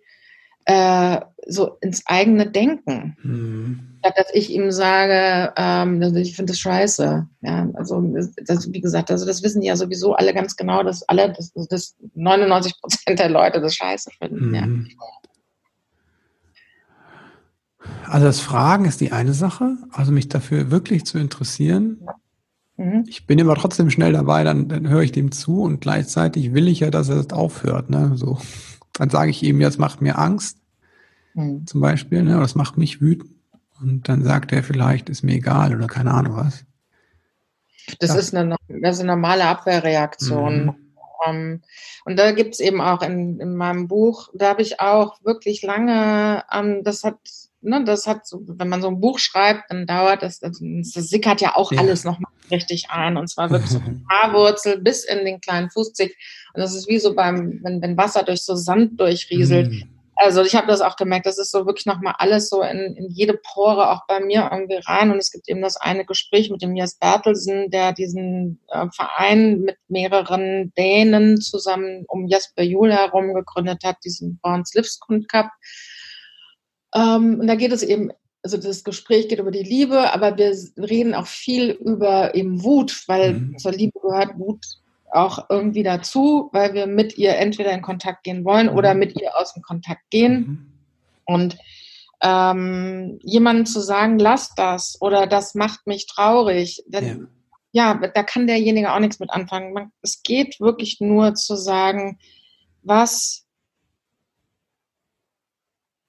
[0.65, 3.17] äh, so ins eigene Denken.
[3.23, 3.99] Mhm.
[4.03, 7.27] Dass ich ihm sage, ähm, ich finde das scheiße.
[7.41, 8.13] Ja, also
[8.45, 11.95] das, wie gesagt, also das wissen ja sowieso alle ganz genau, dass alle, dass, dass
[12.13, 14.49] 99 Prozent der Leute das scheiße finden.
[14.49, 14.53] Mhm.
[14.53, 14.67] Ja.
[18.07, 22.05] Also das Fragen ist die eine Sache, also mich dafür wirklich zu interessieren.
[22.77, 23.05] Mhm.
[23.07, 26.67] Ich bin immer trotzdem schnell dabei, dann, dann höre ich dem zu und gleichzeitig will
[26.67, 27.89] ich ja, dass er das aufhört.
[27.89, 28.13] Ne?
[28.15, 28.39] So.
[28.93, 30.57] Dann sage ich ihm, das macht mir Angst,
[31.33, 31.65] mhm.
[31.65, 32.39] zum Beispiel, ne?
[32.39, 33.31] das macht mich wütend.
[33.81, 36.65] Und dann sagt er vielleicht, ist mir egal oder keine Ahnung was.
[37.99, 40.65] Das, das ist, eine, das ist eine normale Abwehrreaktion.
[40.65, 40.84] Mhm.
[41.27, 41.61] Um, ähm,
[42.05, 45.61] und da gibt es eben auch in, in meinem Buch, da habe ich auch wirklich
[45.61, 47.17] lange, ähm, das hat,
[47.61, 51.09] ne, das hat so, wenn man so ein Buch schreibt, dann dauert das, das, das
[51.09, 51.79] sickert ja auch ja.
[51.79, 53.17] alles nochmal richtig ein.
[53.17, 56.15] Und zwar wirklich so von Haarwurzel bis in den kleinen Fußzig.
[56.53, 59.71] Und das ist wie so beim, wenn, wenn Wasser durch so Sand durchrieselt.
[59.71, 59.94] Mhm.
[60.17, 63.09] Also ich habe das auch gemerkt, das ist so wirklich nochmal alles so in, in
[63.09, 65.11] jede Pore auch bei mir irgendwie rein.
[65.11, 69.61] Und es gibt eben das eine Gespräch mit dem Jes Bertelsen, der diesen äh, Verein
[69.61, 75.49] mit mehreren Dänen zusammen um Jesper Juhl herum gegründet hat, diesen Borns Livskund Cup.
[76.95, 80.55] Ähm, und da geht es eben, also das Gespräch geht über die Liebe, aber wir
[80.77, 83.57] reden auch viel über eben Wut, weil mhm.
[83.57, 84.65] zur Liebe gehört Wut
[85.15, 88.77] auch irgendwie dazu, weil wir mit ihr entweder in Kontakt gehen wollen mhm.
[88.77, 90.37] oder mit ihr aus dem Kontakt gehen.
[90.37, 90.71] Mhm.
[91.25, 91.57] Und
[92.21, 97.29] ähm, jemandem zu sagen, lass das oder das macht mich traurig, dann,
[97.71, 97.99] ja.
[98.01, 98.07] ja.
[98.07, 99.73] da kann derjenige auch nichts mit anfangen.
[99.73, 102.19] Man, es geht wirklich nur zu sagen,
[102.83, 103.45] was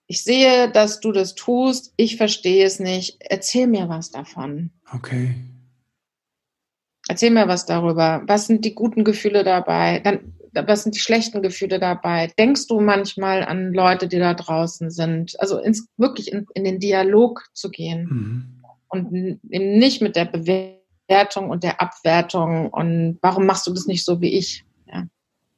[0.09, 4.71] ich sehe, dass du das tust, ich verstehe es nicht, erzähl mir was davon.
[4.93, 5.35] Okay.
[7.09, 8.23] Erzähl mir was darüber.
[8.27, 10.01] Was sind die guten Gefühle dabei?
[10.01, 12.33] Dann, was sind die schlechten Gefühle dabei?
[12.39, 15.39] Denkst du manchmal an Leute, die da draußen sind?
[15.39, 18.63] Also ins, wirklich in, in den Dialog zu gehen mhm.
[18.89, 24.05] und eben nicht mit der Bewertung und der Abwertung und warum machst du das nicht
[24.05, 24.65] so wie ich?
[24.87, 25.05] Ja.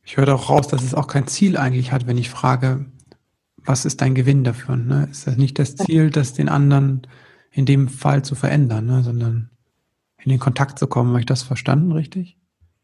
[0.04, 2.86] Ich höre auch raus, dass es auch kein Ziel eigentlich hat, wenn ich frage,
[3.56, 4.76] was ist dein Gewinn dafür?
[4.76, 5.08] Ne?
[5.10, 7.06] Ist das nicht das Ziel, das den anderen
[7.50, 9.02] in dem Fall zu verändern, ne?
[9.02, 9.50] sondern
[10.22, 11.10] in den Kontakt zu kommen.
[11.10, 12.36] Habe ich das verstanden, richtig?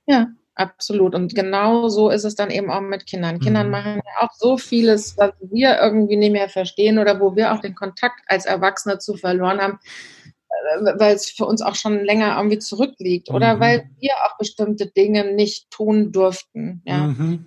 [0.06, 1.14] Ja, absolut.
[1.14, 3.40] Und genau so ist es dann eben auch mit Kindern.
[3.40, 3.72] Kindern mhm.
[3.72, 7.60] machen ja auch so vieles, was wir irgendwie nicht mehr verstehen oder wo wir auch
[7.60, 9.78] den Kontakt als Erwachsene zu verloren haben,
[10.24, 13.60] äh, weil es für uns auch schon länger irgendwie zurückliegt oder mhm.
[13.60, 16.82] weil wir auch bestimmte Dinge nicht tun durften.
[16.84, 16.98] Ja.
[17.08, 17.46] Mhm.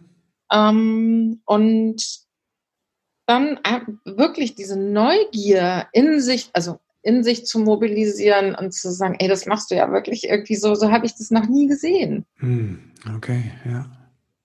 [0.51, 2.27] Ähm, und
[3.25, 3.59] dann
[4.05, 9.45] wirklich diese Neugier in sich, also in sich zu mobilisieren und zu sagen, ey, das
[9.45, 12.25] machst du ja wirklich irgendwie so, so habe ich das noch nie gesehen.
[12.35, 13.85] Hm, okay, ja.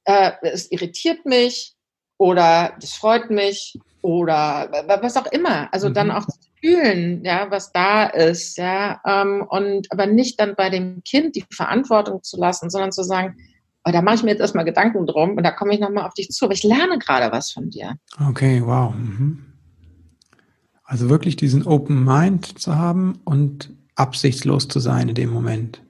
[0.04, 1.74] Äh, es irritiert mich
[2.18, 5.72] oder das freut mich oder was auch immer.
[5.72, 5.94] Also mhm.
[5.94, 6.26] dann auch,
[6.62, 11.44] fühlen, ja, was da ist, ja, ähm, und aber nicht dann bei dem Kind die
[11.52, 13.36] Verantwortung zu lassen, sondern zu sagen,
[13.84, 16.14] oh, da mache ich mir jetzt erstmal Gedanken drum und da komme ich nochmal auf
[16.14, 17.96] dich zu, aber ich lerne gerade was von dir.
[18.28, 18.94] Okay, wow.
[18.94, 19.51] Mhm.
[20.92, 25.80] Also wirklich diesen Open Mind zu haben und absichtslos zu sein in dem Moment.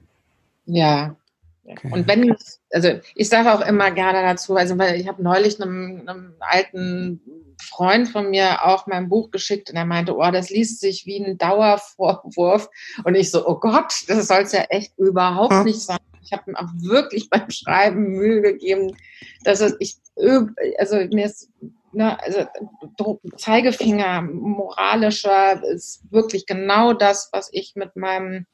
[0.63, 1.17] Ja.
[1.65, 1.91] Okay.
[1.91, 2.33] Und wenn,
[2.71, 7.19] also ich sage auch immer gerne dazu, also weil ich habe neulich einem, einem alten
[7.61, 11.21] Freund von mir auch mein Buch geschickt und er meinte, oh, das liest sich wie
[11.21, 12.69] ein Dauervorwurf.
[13.03, 15.65] Und ich so, oh Gott, das soll es ja echt überhaupt hm.
[15.65, 15.99] nicht sein.
[16.23, 18.95] Ich habe mir auch wirklich beim Schreiben Mühe gegeben,
[19.43, 19.97] dass es, ich,
[20.77, 21.49] also mir ist,
[21.93, 22.45] ne, also
[23.37, 28.45] Zeigefinger moralischer ist wirklich genau das, was ich mit meinem,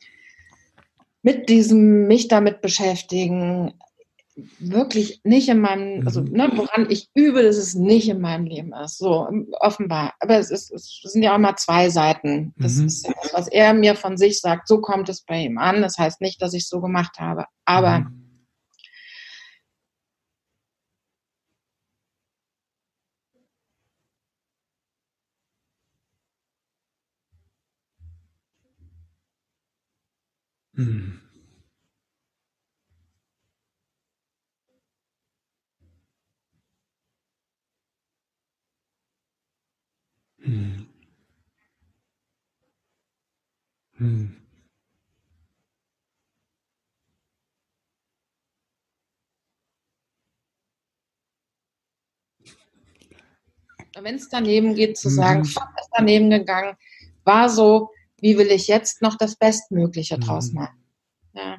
[1.21, 3.73] mit diesem mich damit beschäftigen,
[4.59, 6.31] wirklich nicht in meinem, also mhm.
[6.31, 8.97] ne, woran ich übe, dass es nicht in meinem Leben ist.
[8.97, 9.27] So,
[9.59, 10.13] offenbar.
[10.19, 12.53] Aber es, ist, es sind ja auch mal zwei Seiten.
[12.57, 12.87] Das mhm.
[12.87, 15.81] ist, was er mir von sich sagt, so kommt es bei ihm an.
[15.81, 17.45] Das heißt nicht, dass ich es so gemacht habe.
[17.65, 18.18] Aber mhm.
[30.79, 31.19] Mhm.
[40.37, 40.87] Hm.
[43.97, 44.35] Hm.
[54.01, 55.45] Wenn es daneben geht, zu sagen, mhm.
[55.45, 56.77] fuck, ist daneben gegangen,
[57.25, 60.21] war so, wie will ich jetzt noch das Bestmögliche mhm.
[60.21, 60.83] draus machen?
[61.33, 61.57] Ja.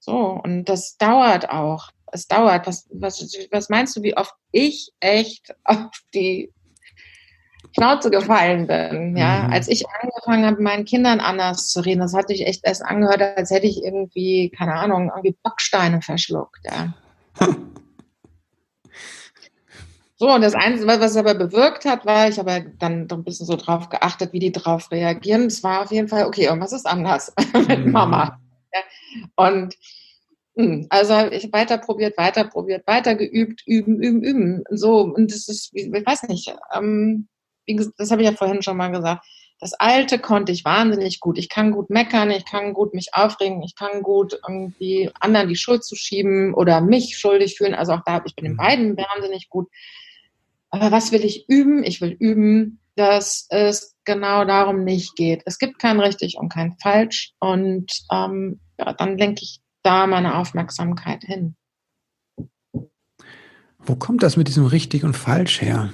[0.00, 1.90] So, und das dauert auch.
[2.12, 2.66] Es dauert.
[2.66, 6.52] Was, was, was meinst du, wie oft ich echt auf die
[7.74, 9.16] Schnauze gefallen bin.
[9.16, 9.52] Ja, mhm.
[9.52, 13.22] als ich angefangen habe, meinen Kindern anders zu reden, das hatte ich echt erst angehört,
[13.22, 16.60] als hätte ich irgendwie, keine Ahnung, irgendwie Backsteine verschluckt.
[16.64, 16.94] Ja.
[20.24, 23.44] so, und das Einzige, was es aber bewirkt hat, war, ich habe dann ein bisschen
[23.44, 25.48] so drauf geachtet, wie die drauf reagieren.
[25.48, 27.30] Es war auf jeden Fall, okay, und was ist anders
[27.68, 27.92] mit mhm.
[27.92, 28.40] Mama?
[29.36, 29.76] Und
[30.56, 34.64] hm, also ich weiter probiert, weiter probiert, weiter geübt, üben, üben, üben.
[34.70, 37.28] So, und das ist, ich weiß nicht, ähm,
[37.98, 39.26] das habe ich ja vorhin schon mal gesagt,
[39.60, 41.36] das Alte konnte ich wahnsinnig gut.
[41.36, 45.56] Ich kann gut meckern, ich kann gut mich aufregen, ich kann gut irgendwie anderen die
[45.56, 47.74] Schuld zu schieben oder mich schuldig fühlen.
[47.74, 48.56] Also auch da, ich bin in mhm.
[48.56, 49.68] beiden wahnsinnig gut.
[50.74, 51.84] Aber was will ich üben?
[51.84, 55.42] Ich will üben, dass es genau darum nicht geht.
[55.46, 57.32] Es gibt kein richtig und kein falsch.
[57.38, 61.54] Und ähm, ja, dann lenke ich da meine Aufmerksamkeit hin.
[63.78, 65.92] Wo kommt das mit diesem richtig und falsch her?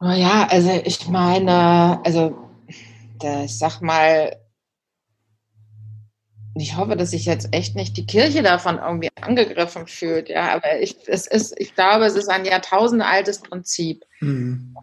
[0.00, 2.48] Naja, also ich meine, also
[3.20, 4.34] ich sag mal,
[6.62, 10.80] ich hoffe, dass sich jetzt echt nicht die Kirche davon irgendwie angegriffen fühlt, ja, aber
[10.80, 14.04] ich, es ist, ich glaube, es ist ein Jahrtausende altes Prinzip.
[14.20, 14.76] Mhm.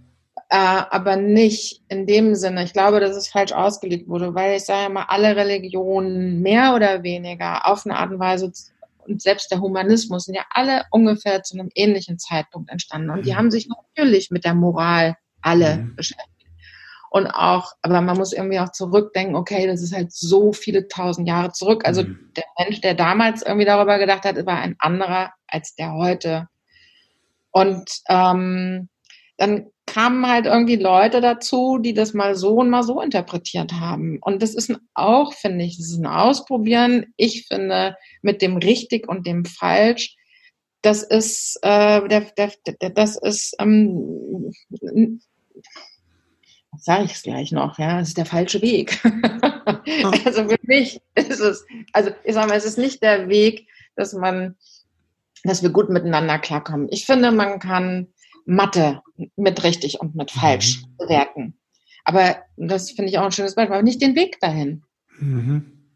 [0.50, 2.66] Äh, aber nicht in dem Sinne.
[2.66, 7.04] Ich glaube, dass es falsch ausgelegt wurde, weil ich sage mal, alle Religionen mehr oder
[7.04, 8.46] weniger auf eine Art und Weise
[9.08, 13.10] und selbst der Humanismus sind ja alle ungefähr zu einem ähnlichen Zeitpunkt entstanden.
[13.12, 13.38] Und die mhm.
[13.38, 15.96] haben sich natürlich mit der Moral alle mhm.
[15.96, 16.41] beschäftigt.
[17.14, 21.28] Und auch, aber man muss irgendwie auch zurückdenken, okay, das ist halt so viele tausend
[21.28, 21.84] Jahre zurück.
[21.86, 22.32] Also mhm.
[22.38, 26.48] der Mensch, der damals irgendwie darüber gedacht hat, war ein anderer als der heute.
[27.52, 28.88] Und ähm,
[29.36, 34.18] dann kamen halt irgendwie Leute dazu, die das mal so und mal so interpretiert haben.
[34.22, 37.08] Und das ist auch, finde ich, das ist ein Ausprobieren.
[37.18, 40.16] Ich finde, mit dem richtig und dem falsch,
[40.82, 44.54] das ist, äh, der, der, der, das ist, ähm,
[46.78, 49.00] sage ich es gleich noch, ja, das ist der falsche Weg.
[50.26, 54.14] also für mich ist es, also ich sage mal, es ist nicht der Weg, dass
[54.14, 54.56] man,
[55.44, 56.88] dass wir gut miteinander klarkommen.
[56.92, 58.08] Ich finde, man kann
[58.46, 59.02] Mathe
[59.36, 60.98] mit richtig und mit falsch mhm.
[60.98, 61.58] bewerten.
[62.04, 64.84] Aber das finde ich auch ein schönes Beispiel, aber nicht den Weg dahin.
[65.20, 65.94] Mhm.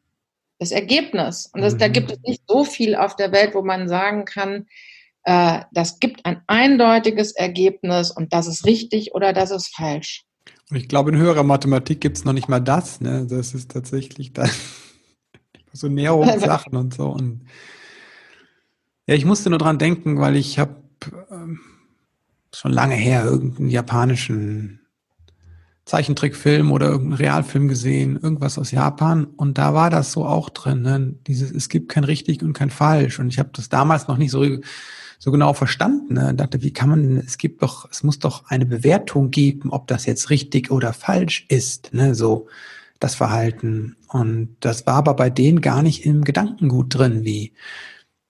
[0.60, 1.50] Das Ergebnis.
[1.54, 1.80] Und das, mhm.
[1.80, 4.68] da gibt es nicht so viel auf der Welt, wo man sagen kann,
[5.24, 10.26] äh, das gibt ein eindeutiges Ergebnis und das ist richtig oder das ist falsch.
[10.72, 13.02] Ich glaube, in höherer Mathematik gibt es noch nicht mal das.
[13.02, 13.28] Ne?
[13.30, 14.50] Das ist tatsächlich dann
[15.74, 17.08] so Näherungssachen und so.
[17.10, 17.46] Und
[19.08, 20.76] ja, ich musste nur dran denken, weil ich habe
[21.30, 21.60] ähm,
[22.54, 24.80] schon lange her irgendeinen japanischen
[25.86, 30.82] Zeichentrickfilm oder irgendeinen Realfilm gesehen, irgendwas aus Japan und da war das so auch drin,
[30.82, 31.14] ne?
[31.28, 34.32] dieses es gibt kein richtig und kein falsch und ich habe das damals noch nicht
[34.32, 34.44] so
[35.20, 36.16] so genau verstanden.
[36.16, 36.30] Ne?
[36.32, 39.88] Ich dachte, wie kann man, es gibt doch, es muss doch eine Bewertung geben, ob
[39.88, 42.16] das jetzt richtig oder falsch ist, ne?
[42.16, 42.48] so
[43.00, 43.98] das Verhalten.
[44.10, 47.54] Und das war aber bei denen gar nicht im Gedankengut drin, wie.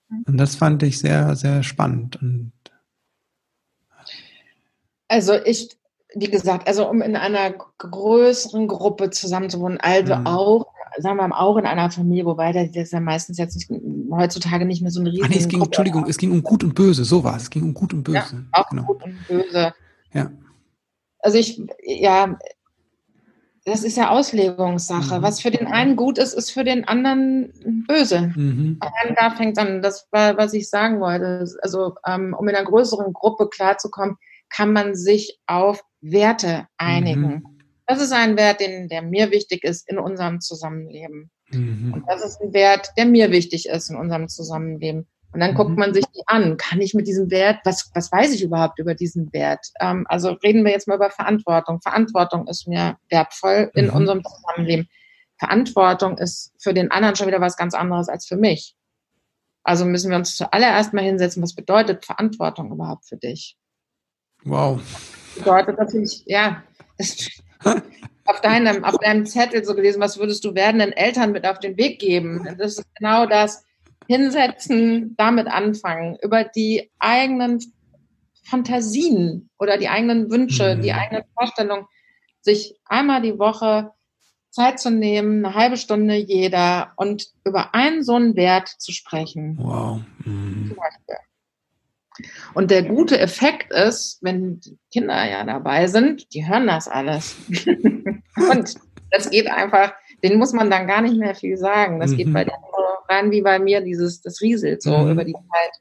[0.09, 2.21] Und das fand ich sehr, sehr spannend.
[2.21, 2.51] Und
[5.07, 5.77] also ich,
[6.13, 10.27] wie gesagt, also um in einer größeren Gruppe zusammenzuwohnen, also mhm.
[10.27, 10.65] auch,
[10.97, 13.69] sagen wir mal, auch in einer Familie, wobei das ja meistens jetzt nicht,
[14.17, 16.43] heutzutage nicht mehr so eine riesige Ach nee, es ging, Gruppe Entschuldigung, es ging um
[16.43, 17.43] Gut und Böse, so war es.
[17.43, 18.17] Es ging um Gut und Böse.
[18.17, 18.83] Ja, auch genau.
[18.83, 19.73] Gut und Böse.
[20.13, 20.31] Ja.
[21.19, 22.37] Also ich, ja,
[23.65, 25.17] das ist ja Auslegungssache.
[25.17, 25.23] Mhm.
[25.23, 27.51] Was für den einen gut ist, ist für den anderen
[27.87, 28.31] böse.
[28.35, 28.79] Mhm.
[28.79, 31.45] Und da fängt an, das war, was ich sagen wollte.
[31.61, 34.17] Also, ähm, um in einer größeren Gruppe klarzukommen,
[34.49, 37.21] kann man sich auf Werte einigen.
[37.21, 37.59] Mhm.
[37.87, 41.31] Das ist ein Wert, den, der mir wichtig ist in unserem Zusammenleben.
[41.55, 41.93] Mhm.
[41.93, 45.07] Und das ist ein Wert, der mir wichtig ist in unserem Zusammenleben.
[45.33, 45.55] Und dann mhm.
[45.55, 46.57] guckt man sich die an.
[46.57, 49.67] Kann ich mit diesem Wert, was, was weiß ich überhaupt über diesen Wert?
[49.81, 51.81] Ähm, also reden wir jetzt mal über Verantwortung.
[51.81, 53.93] Verantwortung ist mir wertvoll in mhm.
[53.93, 54.87] unserem Zusammenleben.
[55.37, 58.75] Verantwortung ist für den anderen schon wieder was ganz anderes als für mich.
[59.63, 63.57] Also müssen wir uns zuallererst mal hinsetzen, was bedeutet Verantwortung überhaupt für dich?
[64.43, 64.79] Wow.
[65.35, 66.63] Das bedeutet natürlich, ja,
[68.25, 71.77] auf deinem, auf deinem Zettel so gelesen, was würdest du werdenden Eltern mit auf den
[71.77, 72.55] Weg geben?
[72.57, 73.63] Das ist genau das,
[74.07, 77.59] hinsetzen, damit anfangen, über die eigenen
[78.43, 80.81] Fantasien oder die eigenen Wünsche, mhm.
[80.81, 81.85] die eigenen Vorstellungen,
[82.41, 83.91] sich einmal die Woche
[84.51, 89.57] Zeit zu nehmen, eine halbe Stunde jeder und über einen so einen Wert zu sprechen.
[89.59, 90.01] Wow.
[90.23, 90.75] Mhm.
[92.53, 97.35] Und der gute Effekt ist, wenn die Kinder ja dabei sind, die hören das alles.
[98.51, 98.75] und
[99.11, 101.99] das geht einfach, den muss man dann gar nicht mehr viel sagen.
[101.99, 102.17] Das mhm.
[102.17, 102.57] geht bei denen
[103.09, 105.11] rein wie bei mir, dieses, das rieselt so mhm.
[105.11, 105.71] über die Zeit.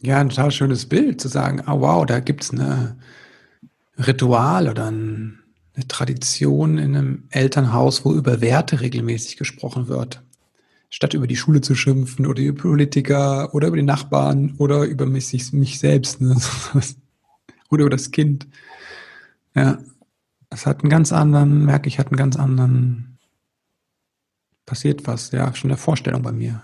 [0.00, 2.98] Ja, ein total schönes Bild zu sagen, ah oh, wow, da gibt es eine
[3.96, 5.38] Ritual oder eine
[5.88, 10.22] Tradition in einem Elternhaus, wo über Werte regelmäßig gesprochen wird.
[10.94, 15.06] Statt über die Schule zu schimpfen oder über Politiker oder über die Nachbarn oder über
[15.06, 16.36] mich, mich selbst ne?
[17.68, 18.46] oder über das Kind.
[19.56, 19.78] Ja,
[20.50, 23.18] es hat einen ganz anderen, merke ich, hat einen ganz anderen
[24.66, 26.62] passiert was, ja, schon eine Vorstellung bei mir.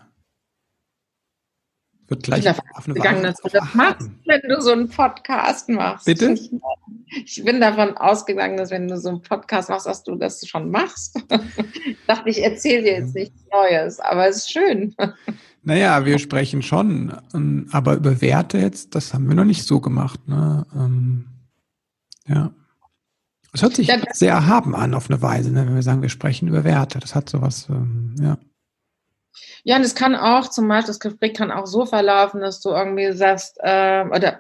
[2.11, 5.68] Wird gleich ich auf eine gegangen, dass du das machst, wenn du so einen Podcast
[5.68, 6.07] machst.
[6.07, 6.37] Bitte?
[7.25, 10.73] Ich bin davon ausgegangen, dass wenn du so einen Podcast machst, dass du das schon
[10.73, 11.23] machst.
[11.87, 14.94] ich dachte, ich erzähle dir jetzt nichts Neues, aber es ist schön.
[15.62, 19.79] Naja, wir sprechen schon, ähm, aber über Werte jetzt, das haben wir noch nicht so
[19.79, 20.27] gemacht.
[20.27, 20.66] Ne?
[20.75, 21.27] Ähm,
[22.27, 22.51] ja.
[23.53, 26.09] Es hört sich ja, sehr erhaben an auf eine Weise, ne, wenn wir sagen, wir
[26.09, 26.99] sprechen über Werte.
[26.99, 28.38] Das hat sowas, ähm, ja.
[29.62, 32.71] Ja, und es kann auch zum Beispiel, das Gespräch kann auch so verlaufen, dass du
[32.71, 34.38] irgendwie sagst, äh, oder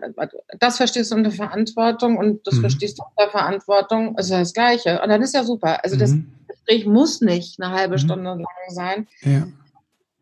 [0.58, 2.60] das verstehst du unter Verantwortung und das mhm.
[2.62, 5.00] verstehst du unter Verantwortung, ist ja das Gleiche.
[5.02, 5.84] Und dann ist ja super.
[5.84, 6.00] Also mhm.
[6.00, 6.14] das
[6.48, 7.98] Gespräch muss nicht eine halbe mhm.
[7.98, 9.08] Stunde lang sein.
[9.22, 9.46] Ja.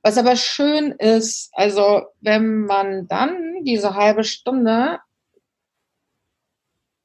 [0.02, 4.98] Was aber schön ist, also wenn man dann diese halbe Stunde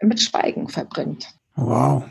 [0.02, 1.28] mit Schweigen verbringt.
[1.56, 2.04] Wow.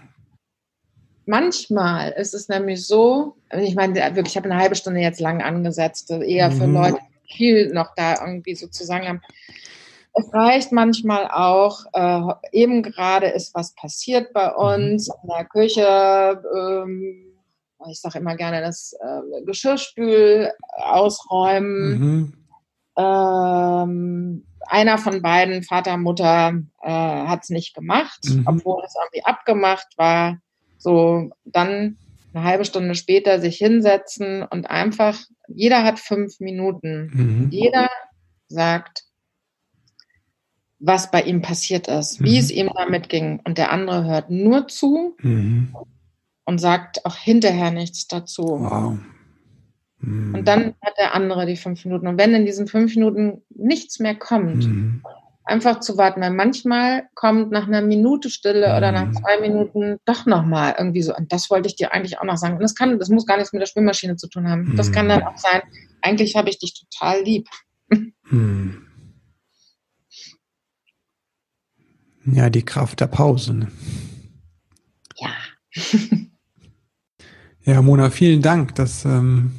[1.33, 5.41] Manchmal ist es nämlich so, ich meine, wirklich, ich habe eine halbe Stunde jetzt lang
[5.41, 6.75] angesetzt, eher für mhm.
[6.75, 9.23] Leute, die viel noch da irgendwie sozusagen haben.
[10.13, 14.57] Es reicht manchmal auch, äh, eben gerade ist was passiert bei mhm.
[14.57, 16.43] uns in der Küche.
[16.55, 17.33] Ähm,
[17.91, 21.99] ich sage immer gerne das äh, Geschirrspül ausräumen.
[21.99, 22.35] Mhm.
[22.99, 28.45] Ähm, einer von beiden, Vater, Mutter, äh, hat es nicht gemacht, mhm.
[28.47, 30.37] obwohl es irgendwie abgemacht war.
[30.83, 31.97] So, dann
[32.35, 35.17] eine halbe Stunde später sich hinsetzen und einfach,
[35.47, 37.11] jeder hat fünf Minuten.
[37.13, 37.49] Mhm.
[37.51, 37.89] Jeder
[38.49, 39.05] sagt,
[40.81, 42.25] was bei ihm passiert ist, mhm.
[42.25, 43.41] wie es ihm damit ging.
[43.45, 45.73] Und der andere hört nur zu mhm.
[46.47, 48.43] und sagt auch hinterher nichts dazu.
[48.43, 48.99] Wow.
[50.01, 50.35] Mhm.
[50.35, 52.09] Und dann hat der andere die fünf Minuten.
[52.09, 55.03] Und wenn in diesen fünf Minuten nichts mehr kommt, mhm.
[55.45, 59.15] Einfach zu warten, weil manchmal kommt nach einer Minute Stille oder nach mhm.
[59.15, 62.55] zwei Minuten doch nochmal irgendwie so, und das wollte ich dir eigentlich auch noch sagen.
[62.55, 64.77] Und das kann, das muss gar nichts mit der Spülmaschine zu tun haben.
[64.77, 65.27] Das kann dann mhm.
[65.27, 65.63] auch sein,
[66.01, 67.49] eigentlich habe ich dich total lieb.
[68.31, 68.87] Mhm.
[72.25, 73.53] Ja, die Kraft der Pause.
[73.53, 73.69] Ne?
[75.17, 75.31] Ja.
[77.65, 78.77] ja, Mona, vielen Dank.
[78.77, 79.53] Das ähm,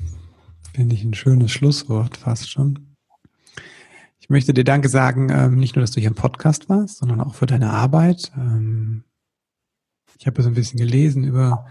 [0.74, 2.93] Finde ich ein schönes Schlusswort fast schon.
[4.24, 7.19] Ich möchte dir Danke sagen, ähm, nicht nur, dass du hier im Podcast warst, sondern
[7.19, 8.32] auch für deine Arbeit.
[8.38, 9.03] Ähm,
[10.17, 11.65] ich habe so ein bisschen gelesen über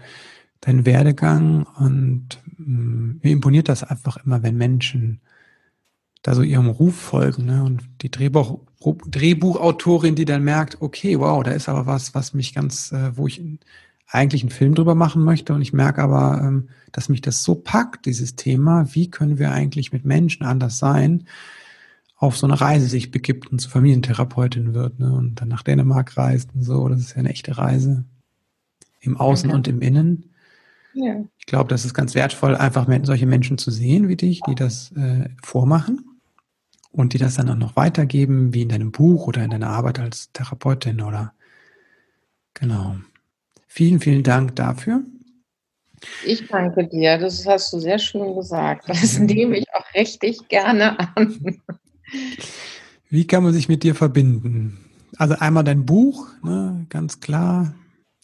[0.61, 5.19] deinen Werdegang und ähm, mir imponiert das einfach immer, wenn Menschen
[6.21, 7.45] da so ihrem Ruf folgen.
[7.45, 7.63] Ne?
[7.63, 8.59] Und die Drehbuch,
[9.07, 13.25] Drehbuchautorin, die dann merkt, okay, wow, da ist aber was, was mich ganz, äh, wo
[13.25, 13.41] ich
[14.05, 15.55] eigentlich einen Film drüber machen möchte.
[15.55, 19.51] Und ich merke aber, ähm, dass mich das so packt, dieses Thema, wie können wir
[19.51, 21.23] eigentlich mit Menschen anders sein,
[22.23, 25.11] auf so eine Reise sich begibt und zur Familientherapeutin wird ne?
[25.11, 26.87] und dann nach Dänemark reist und so.
[26.87, 28.05] Das ist ja eine echte Reise
[29.01, 29.57] im Außen okay.
[29.57, 30.29] und im Innen.
[30.93, 31.21] Ja.
[31.37, 34.93] Ich glaube, das ist ganz wertvoll, einfach solche Menschen zu sehen wie dich, die das
[34.93, 36.05] äh, vormachen
[36.91, 39.99] und die das dann auch noch weitergeben, wie in deinem Buch oder in deiner Arbeit
[39.99, 41.33] als Therapeutin oder
[42.53, 42.95] genau.
[43.67, 45.03] Vielen, vielen Dank dafür.
[46.25, 47.17] Ich danke dir.
[47.17, 48.87] Das hast du sehr schön gesagt.
[48.87, 51.61] Das nehme ich auch richtig gerne an.
[53.09, 54.79] Wie kann man sich mit dir verbinden?
[55.17, 57.73] Also einmal dein Buch, ne, ganz klar.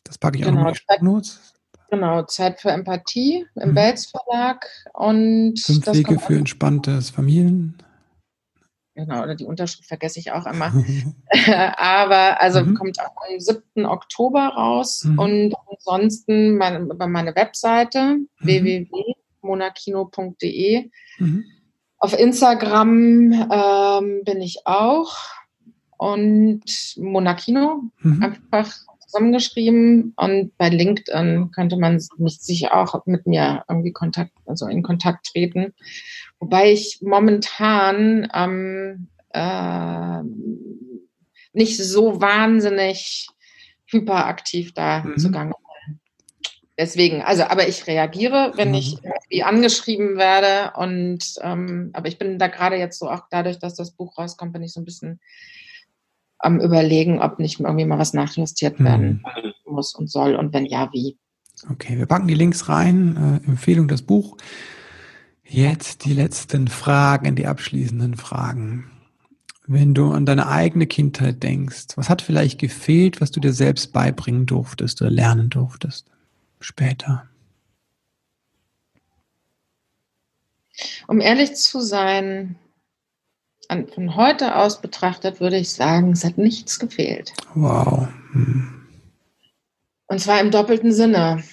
[0.04, 1.54] Das packe ich genau, auch noch in die Notes.
[1.92, 3.76] Genau, Zeit für Empathie im mhm.
[3.76, 7.78] Belz Verlag und Fünf Wege für entspanntes Familien.
[8.96, 10.74] Genau, oder die Unterschrift vergesse ich auch immer.
[11.78, 12.76] Aber also mhm.
[12.76, 13.86] kommt auch am 7.
[13.86, 15.20] Oktober raus mhm.
[15.20, 18.28] und ansonsten mein, über meine Webseite mhm.
[18.42, 20.90] www.monakino.de.
[22.00, 25.16] Auf Instagram ähm, bin ich auch
[25.97, 26.64] und
[26.97, 28.24] Monakino mhm.
[28.24, 34.68] einfach zusammengeschrieben und bei LinkedIn könnte man mich sicher auch mit mir irgendwie Kontakt, also
[34.68, 35.74] in Kontakt treten.
[36.39, 40.22] Wobei ich momentan ähm, äh,
[41.54, 43.28] nicht so wahnsinnig
[43.88, 45.18] hyperaktiv da mhm.
[45.18, 45.54] zugange.
[46.80, 48.75] Deswegen, also, aber ich reagiere, wenn mhm.
[48.75, 53.59] ich irgendwie angeschrieben werde und ähm, aber ich bin da gerade jetzt so auch dadurch,
[53.59, 55.19] dass das Buch rauskommt, bin ich so ein bisschen
[56.38, 58.86] am überlegen, ob nicht irgendwie mal was nachjustiert mhm.
[58.86, 59.23] werden
[59.65, 61.17] muss und soll und wenn ja, wie.
[61.69, 63.41] Okay, wir packen die Links rein.
[63.43, 64.38] Äh, Empfehlung das Buch.
[65.43, 68.89] Jetzt die letzten Fragen, die abschließenden Fragen.
[69.67, 73.91] Wenn du an deine eigene Kindheit denkst, was hat vielleicht gefehlt, was du dir selbst
[73.91, 76.09] beibringen durftest oder lernen durftest
[76.60, 77.30] später?
[81.07, 82.57] Um ehrlich zu sein,
[83.93, 87.34] von heute aus betrachtet würde ich sagen, es hat nichts gefehlt.
[87.53, 88.07] Wow.
[88.32, 88.88] Hm.
[90.07, 91.43] Und zwar im doppelten Sinne.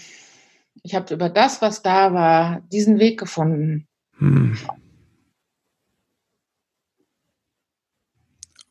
[0.83, 3.87] Ich habe über das, was da war, diesen Weg gefunden.
[4.19, 4.57] Hm.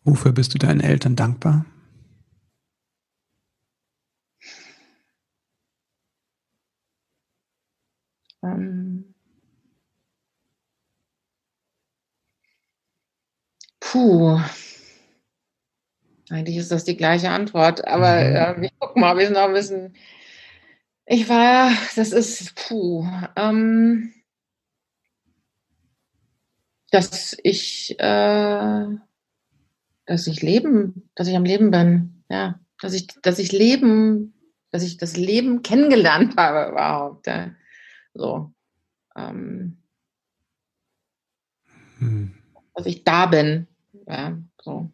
[0.03, 1.65] Wofür bist du deinen Eltern dankbar?
[8.45, 9.15] Ähm,
[13.95, 14.41] Puh.
[16.29, 18.63] Eigentlich ist das die gleiche Antwort, aber mhm.
[18.63, 19.95] äh, ich guck mal, ob ich es noch wissen.
[21.05, 24.11] Ich war, das ist, puh, ähm,
[26.91, 28.85] dass ich, äh,
[30.05, 34.33] dass ich leben, dass ich am Leben bin, ja, dass ich, dass ich leben,
[34.71, 37.51] dass ich das Leben kennengelernt habe überhaupt, ja.
[38.16, 38.51] So,
[39.16, 39.78] ähm,
[41.99, 42.34] hm.
[42.74, 43.68] dass ich da bin,
[44.07, 44.91] ja, so.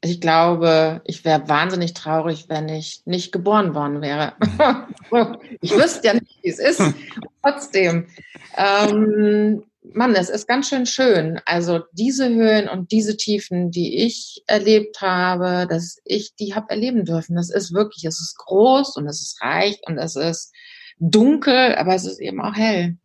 [0.00, 4.34] Also ich glaube, ich wäre wahnsinnig traurig, wenn ich nicht geboren worden wäre.
[5.62, 6.82] ich wüsste ja nicht, wie es ist.
[7.42, 8.06] Trotzdem,
[8.54, 11.40] ähm, Mann, es ist ganz schön schön.
[11.44, 17.04] Also diese Höhen und diese Tiefen, die ich erlebt habe, dass ich die habe erleben
[17.04, 17.36] dürfen.
[17.36, 20.52] Das ist wirklich, es ist groß und es ist reich und es ist
[20.98, 22.96] dunkel, aber es ist eben auch hell.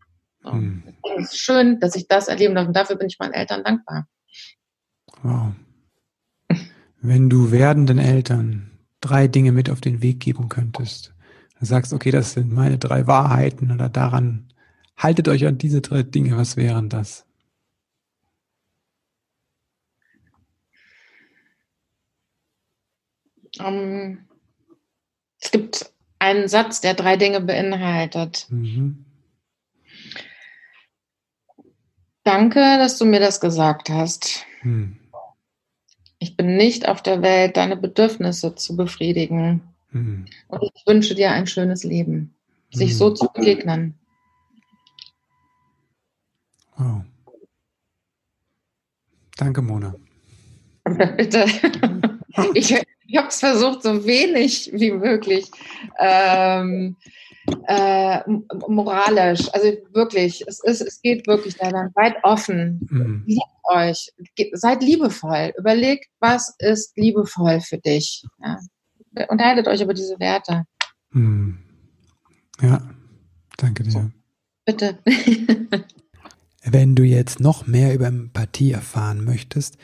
[0.41, 0.51] So.
[0.51, 0.83] Hm.
[1.17, 4.07] Es ist schön, dass ich das erleben darf und dafür bin ich meinen Eltern dankbar.
[5.21, 5.53] Wow.
[7.01, 8.71] Wenn du werdenden Eltern
[9.01, 11.13] drei Dinge mit auf den Weg geben könntest,
[11.55, 14.53] dann sagst, okay, das sind meine drei Wahrheiten oder daran,
[14.97, 17.25] haltet euch an diese drei Dinge, was wären das?
[23.59, 24.27] Um, ähm,
[25.41, 28.45] es gibt einen Satz, der drei Dinge beinhaltet.
[28.49, 29.05] Mhm.
[32.23, 34.45] Danke, dass du mir das gesagt hast.
[34.61, 34.97] Hm.
[36.19, 39.61] Ich bin nicht auf der Welt, deine Bedürfnisse zu befriedigen.
[39.91, 40.25] Hm.
[40.49, 42.35] Und ich wünsche dir ein schönes Leben,
[42.71, 42.97] sich hm.
[42.97, 43.95] so zu begegnen.
[46.77, 47.03] Wow.
[49.37, 49.95] Danke, Mona.
[51.17, 51.45] Bitte.
[52.53, 52.73] Ich,
[53.09, 55.49] ich habe es versucht, so wenig wie möglich
[55.99, 56.95] ähm,
[57.67, 58.19] äh,
[58.67, 59.51] moralisch.
[59.53, 62.87] Also wirklich, es, ist, es geht wirklich da dann weit offen.
[62.89, 63.23] Mhm.
[63.25, 64.11] Liebt euch,
[64.53, 65.53] seid liebevoll.
[65.57, 68.23] Überlegt, was ist liebevoll für dich.
[68.43, 68.59] Ja.
[69.29, 70.65] Unterhaltet euch über diese Werte.
[71.11, 71.57] Mhm.
[72.61, 72.81] Ja,
[73.57, 74.11] danke dir.
[74.65, 74.99] Bitte.
[76.63, 79.77] Wenn du jetzt noch mehr über Empathie erfahren möchtest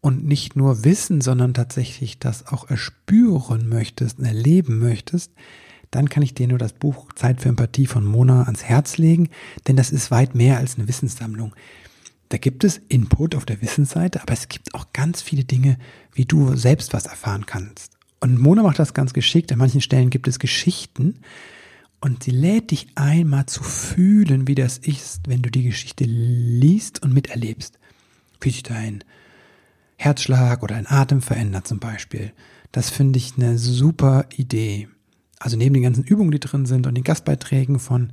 [0.00, 5.32] und nicht nur wissen, sondern tatsächlich das auch erspüren möchtest und erleben möchtest,
[5.90, 9.28] dann kann ich dir nur das Buch Zeit für Empathie von Mona ans Herz legen,
[9.66, 11.54] denn das ist weit mehr als eine Wissenssammlung.
[12.28, 15.78] Da gibt es Input auf der Wissensseite, aber es gibt auch ganz viele Dinge,
[16.12, 17.94] wie du selbst was erfahren kannst.
[18.20, 19.50] Und Mona macht das ganz geschickt.
[19.50, 21.20] An manchen Stellen gibt es Geschichten
[22.00, 27.02] und sie lädt dich einmal zu fühlen, wie das ist, wenn du die Geschichte liest
[27.02, 27.78] und miterlebst.
[28.40, 29.02] Wie sich dein
[30.00, 32.32] Herzschlag oder ein Atem verändert zum Beispiel.
[32.72, 34.88] Das finde ich eine super Idee.
[35.38, 38.12] Also neben den ganzen Übungen, die drin sind und den Gastbeiträgen von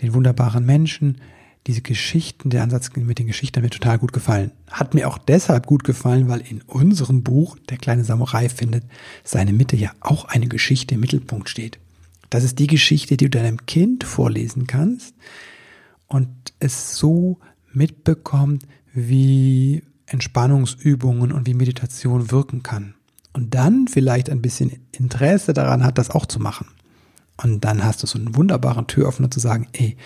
[0.00, 1.20] den wunderbaren Menschen,
[1.66, 4.52] diese Geschichten, der Ansatz mit den Geschichten hat mir total gut gefallen.
[4.70, 8.84] Hat mir auch deshalb gut gefallen, weil in unserem Buch Der kleine Samurai findet
[9.24, 11.80] seine Mitte ja auch eine Geschichte im Mittelpunkt steht.
[12.30, 15.16] Das ist die Geschichte, die du deinem Kind vorlesen kannst
[16.06, 16.28] und
[16.60, 17.38] es so
[17.72, 18.62] mitbekommt,
[18.94, 22.94] wie Entspannungsübungen und wie Meditation wirken kann.
[23.32, 26.68] Und dann vielleicht ein bisschen Interesse daran hat, das auch zu machen.
[27.36, 29.96] Und dann hast du so einen wunderbaren Türöffner zu sagen, ey,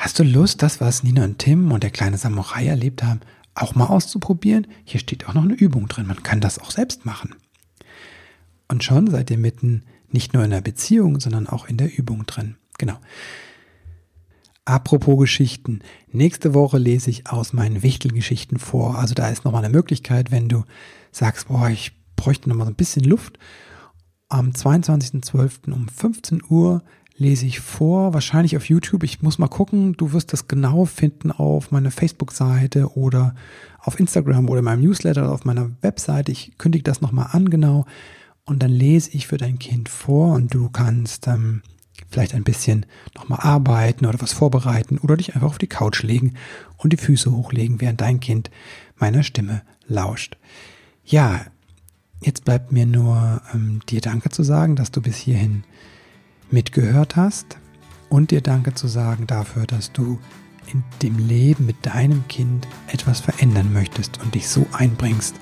[0.00, 3.20] Hast du Lust, das, was Nina und Tim und der kleine Samurai erlebt haben,
[3.54, 4.66] auch mal auszuprobieren?
[4.82, 6.06] Hier steht auch noch eine Übung drin.
[6.06, 7.34] Man kann das auch selbst machen.
[8.66, 12.24] Und schon seid ihr mitten nicht nur in der Beziehung, sondern auch in der Übung
[12.24, 12.56] drin.
[12.78, 12.96] Genau.
[14.64, 15.80] Apropos Geschichten.
[16.12, 18.98] Nächste Woche lese ich aus meinen Wichtelgeschichten vor.
[18.98, 20.64] Also da ist nochmal eine Möglichkeit, wenn du
[21.12, 23.38] sagst, boah, ich bräuchte nochmal so ein bisschen Luft.
[24.28, 25.72] Am 22.12.
[25.72, 26.82] um 15 Uhr
[27.16, 29.02] lese ich vor, wahrscheinlich auf YouTube.
[29.02, 33.34] Ich muss mal gucken, du wirst das genau finden auf meiner Facebook-Seite oder
[33.78, 36.32] auf Instagram oder in meinem Newsletter oder auf meiner Webseite.
[36.32, 37.84] Ich kündige das nochmal an, genau.
[38.44, 41.62] Und dann lese ich für dein Kind vor und du kannst ähm,
[42.10, 46.34] vielleicht ein bisschen nochmal arbeiten oder was vorbereiten oder dich einfach auf die Couch legen
[46.76, 48.50] und die Füße hochlegen, während dein Kind
[48.96, 50.36] meiner Stimme lauscht.
[51.04, 51.40] Ja,
[52.20, 55.64] jetzt bleibt mir nur ähm, dir Danke zu sagen, dass du bis hierhin
[56.50, 57.58] mitgehört hast
[58.08, 60.18] und dir Danke zu sagen dafür, dass du
[60.72, 65.34] in dem Leben mit deinem Kind etwas verändern möchtest und dich so einbringst.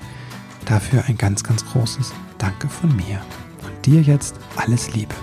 [0.65, 3.21] Dafür ein ganz, ganz großes Danke von mir.
[3.63, 5.15] Und dir jetzt alles Liebe.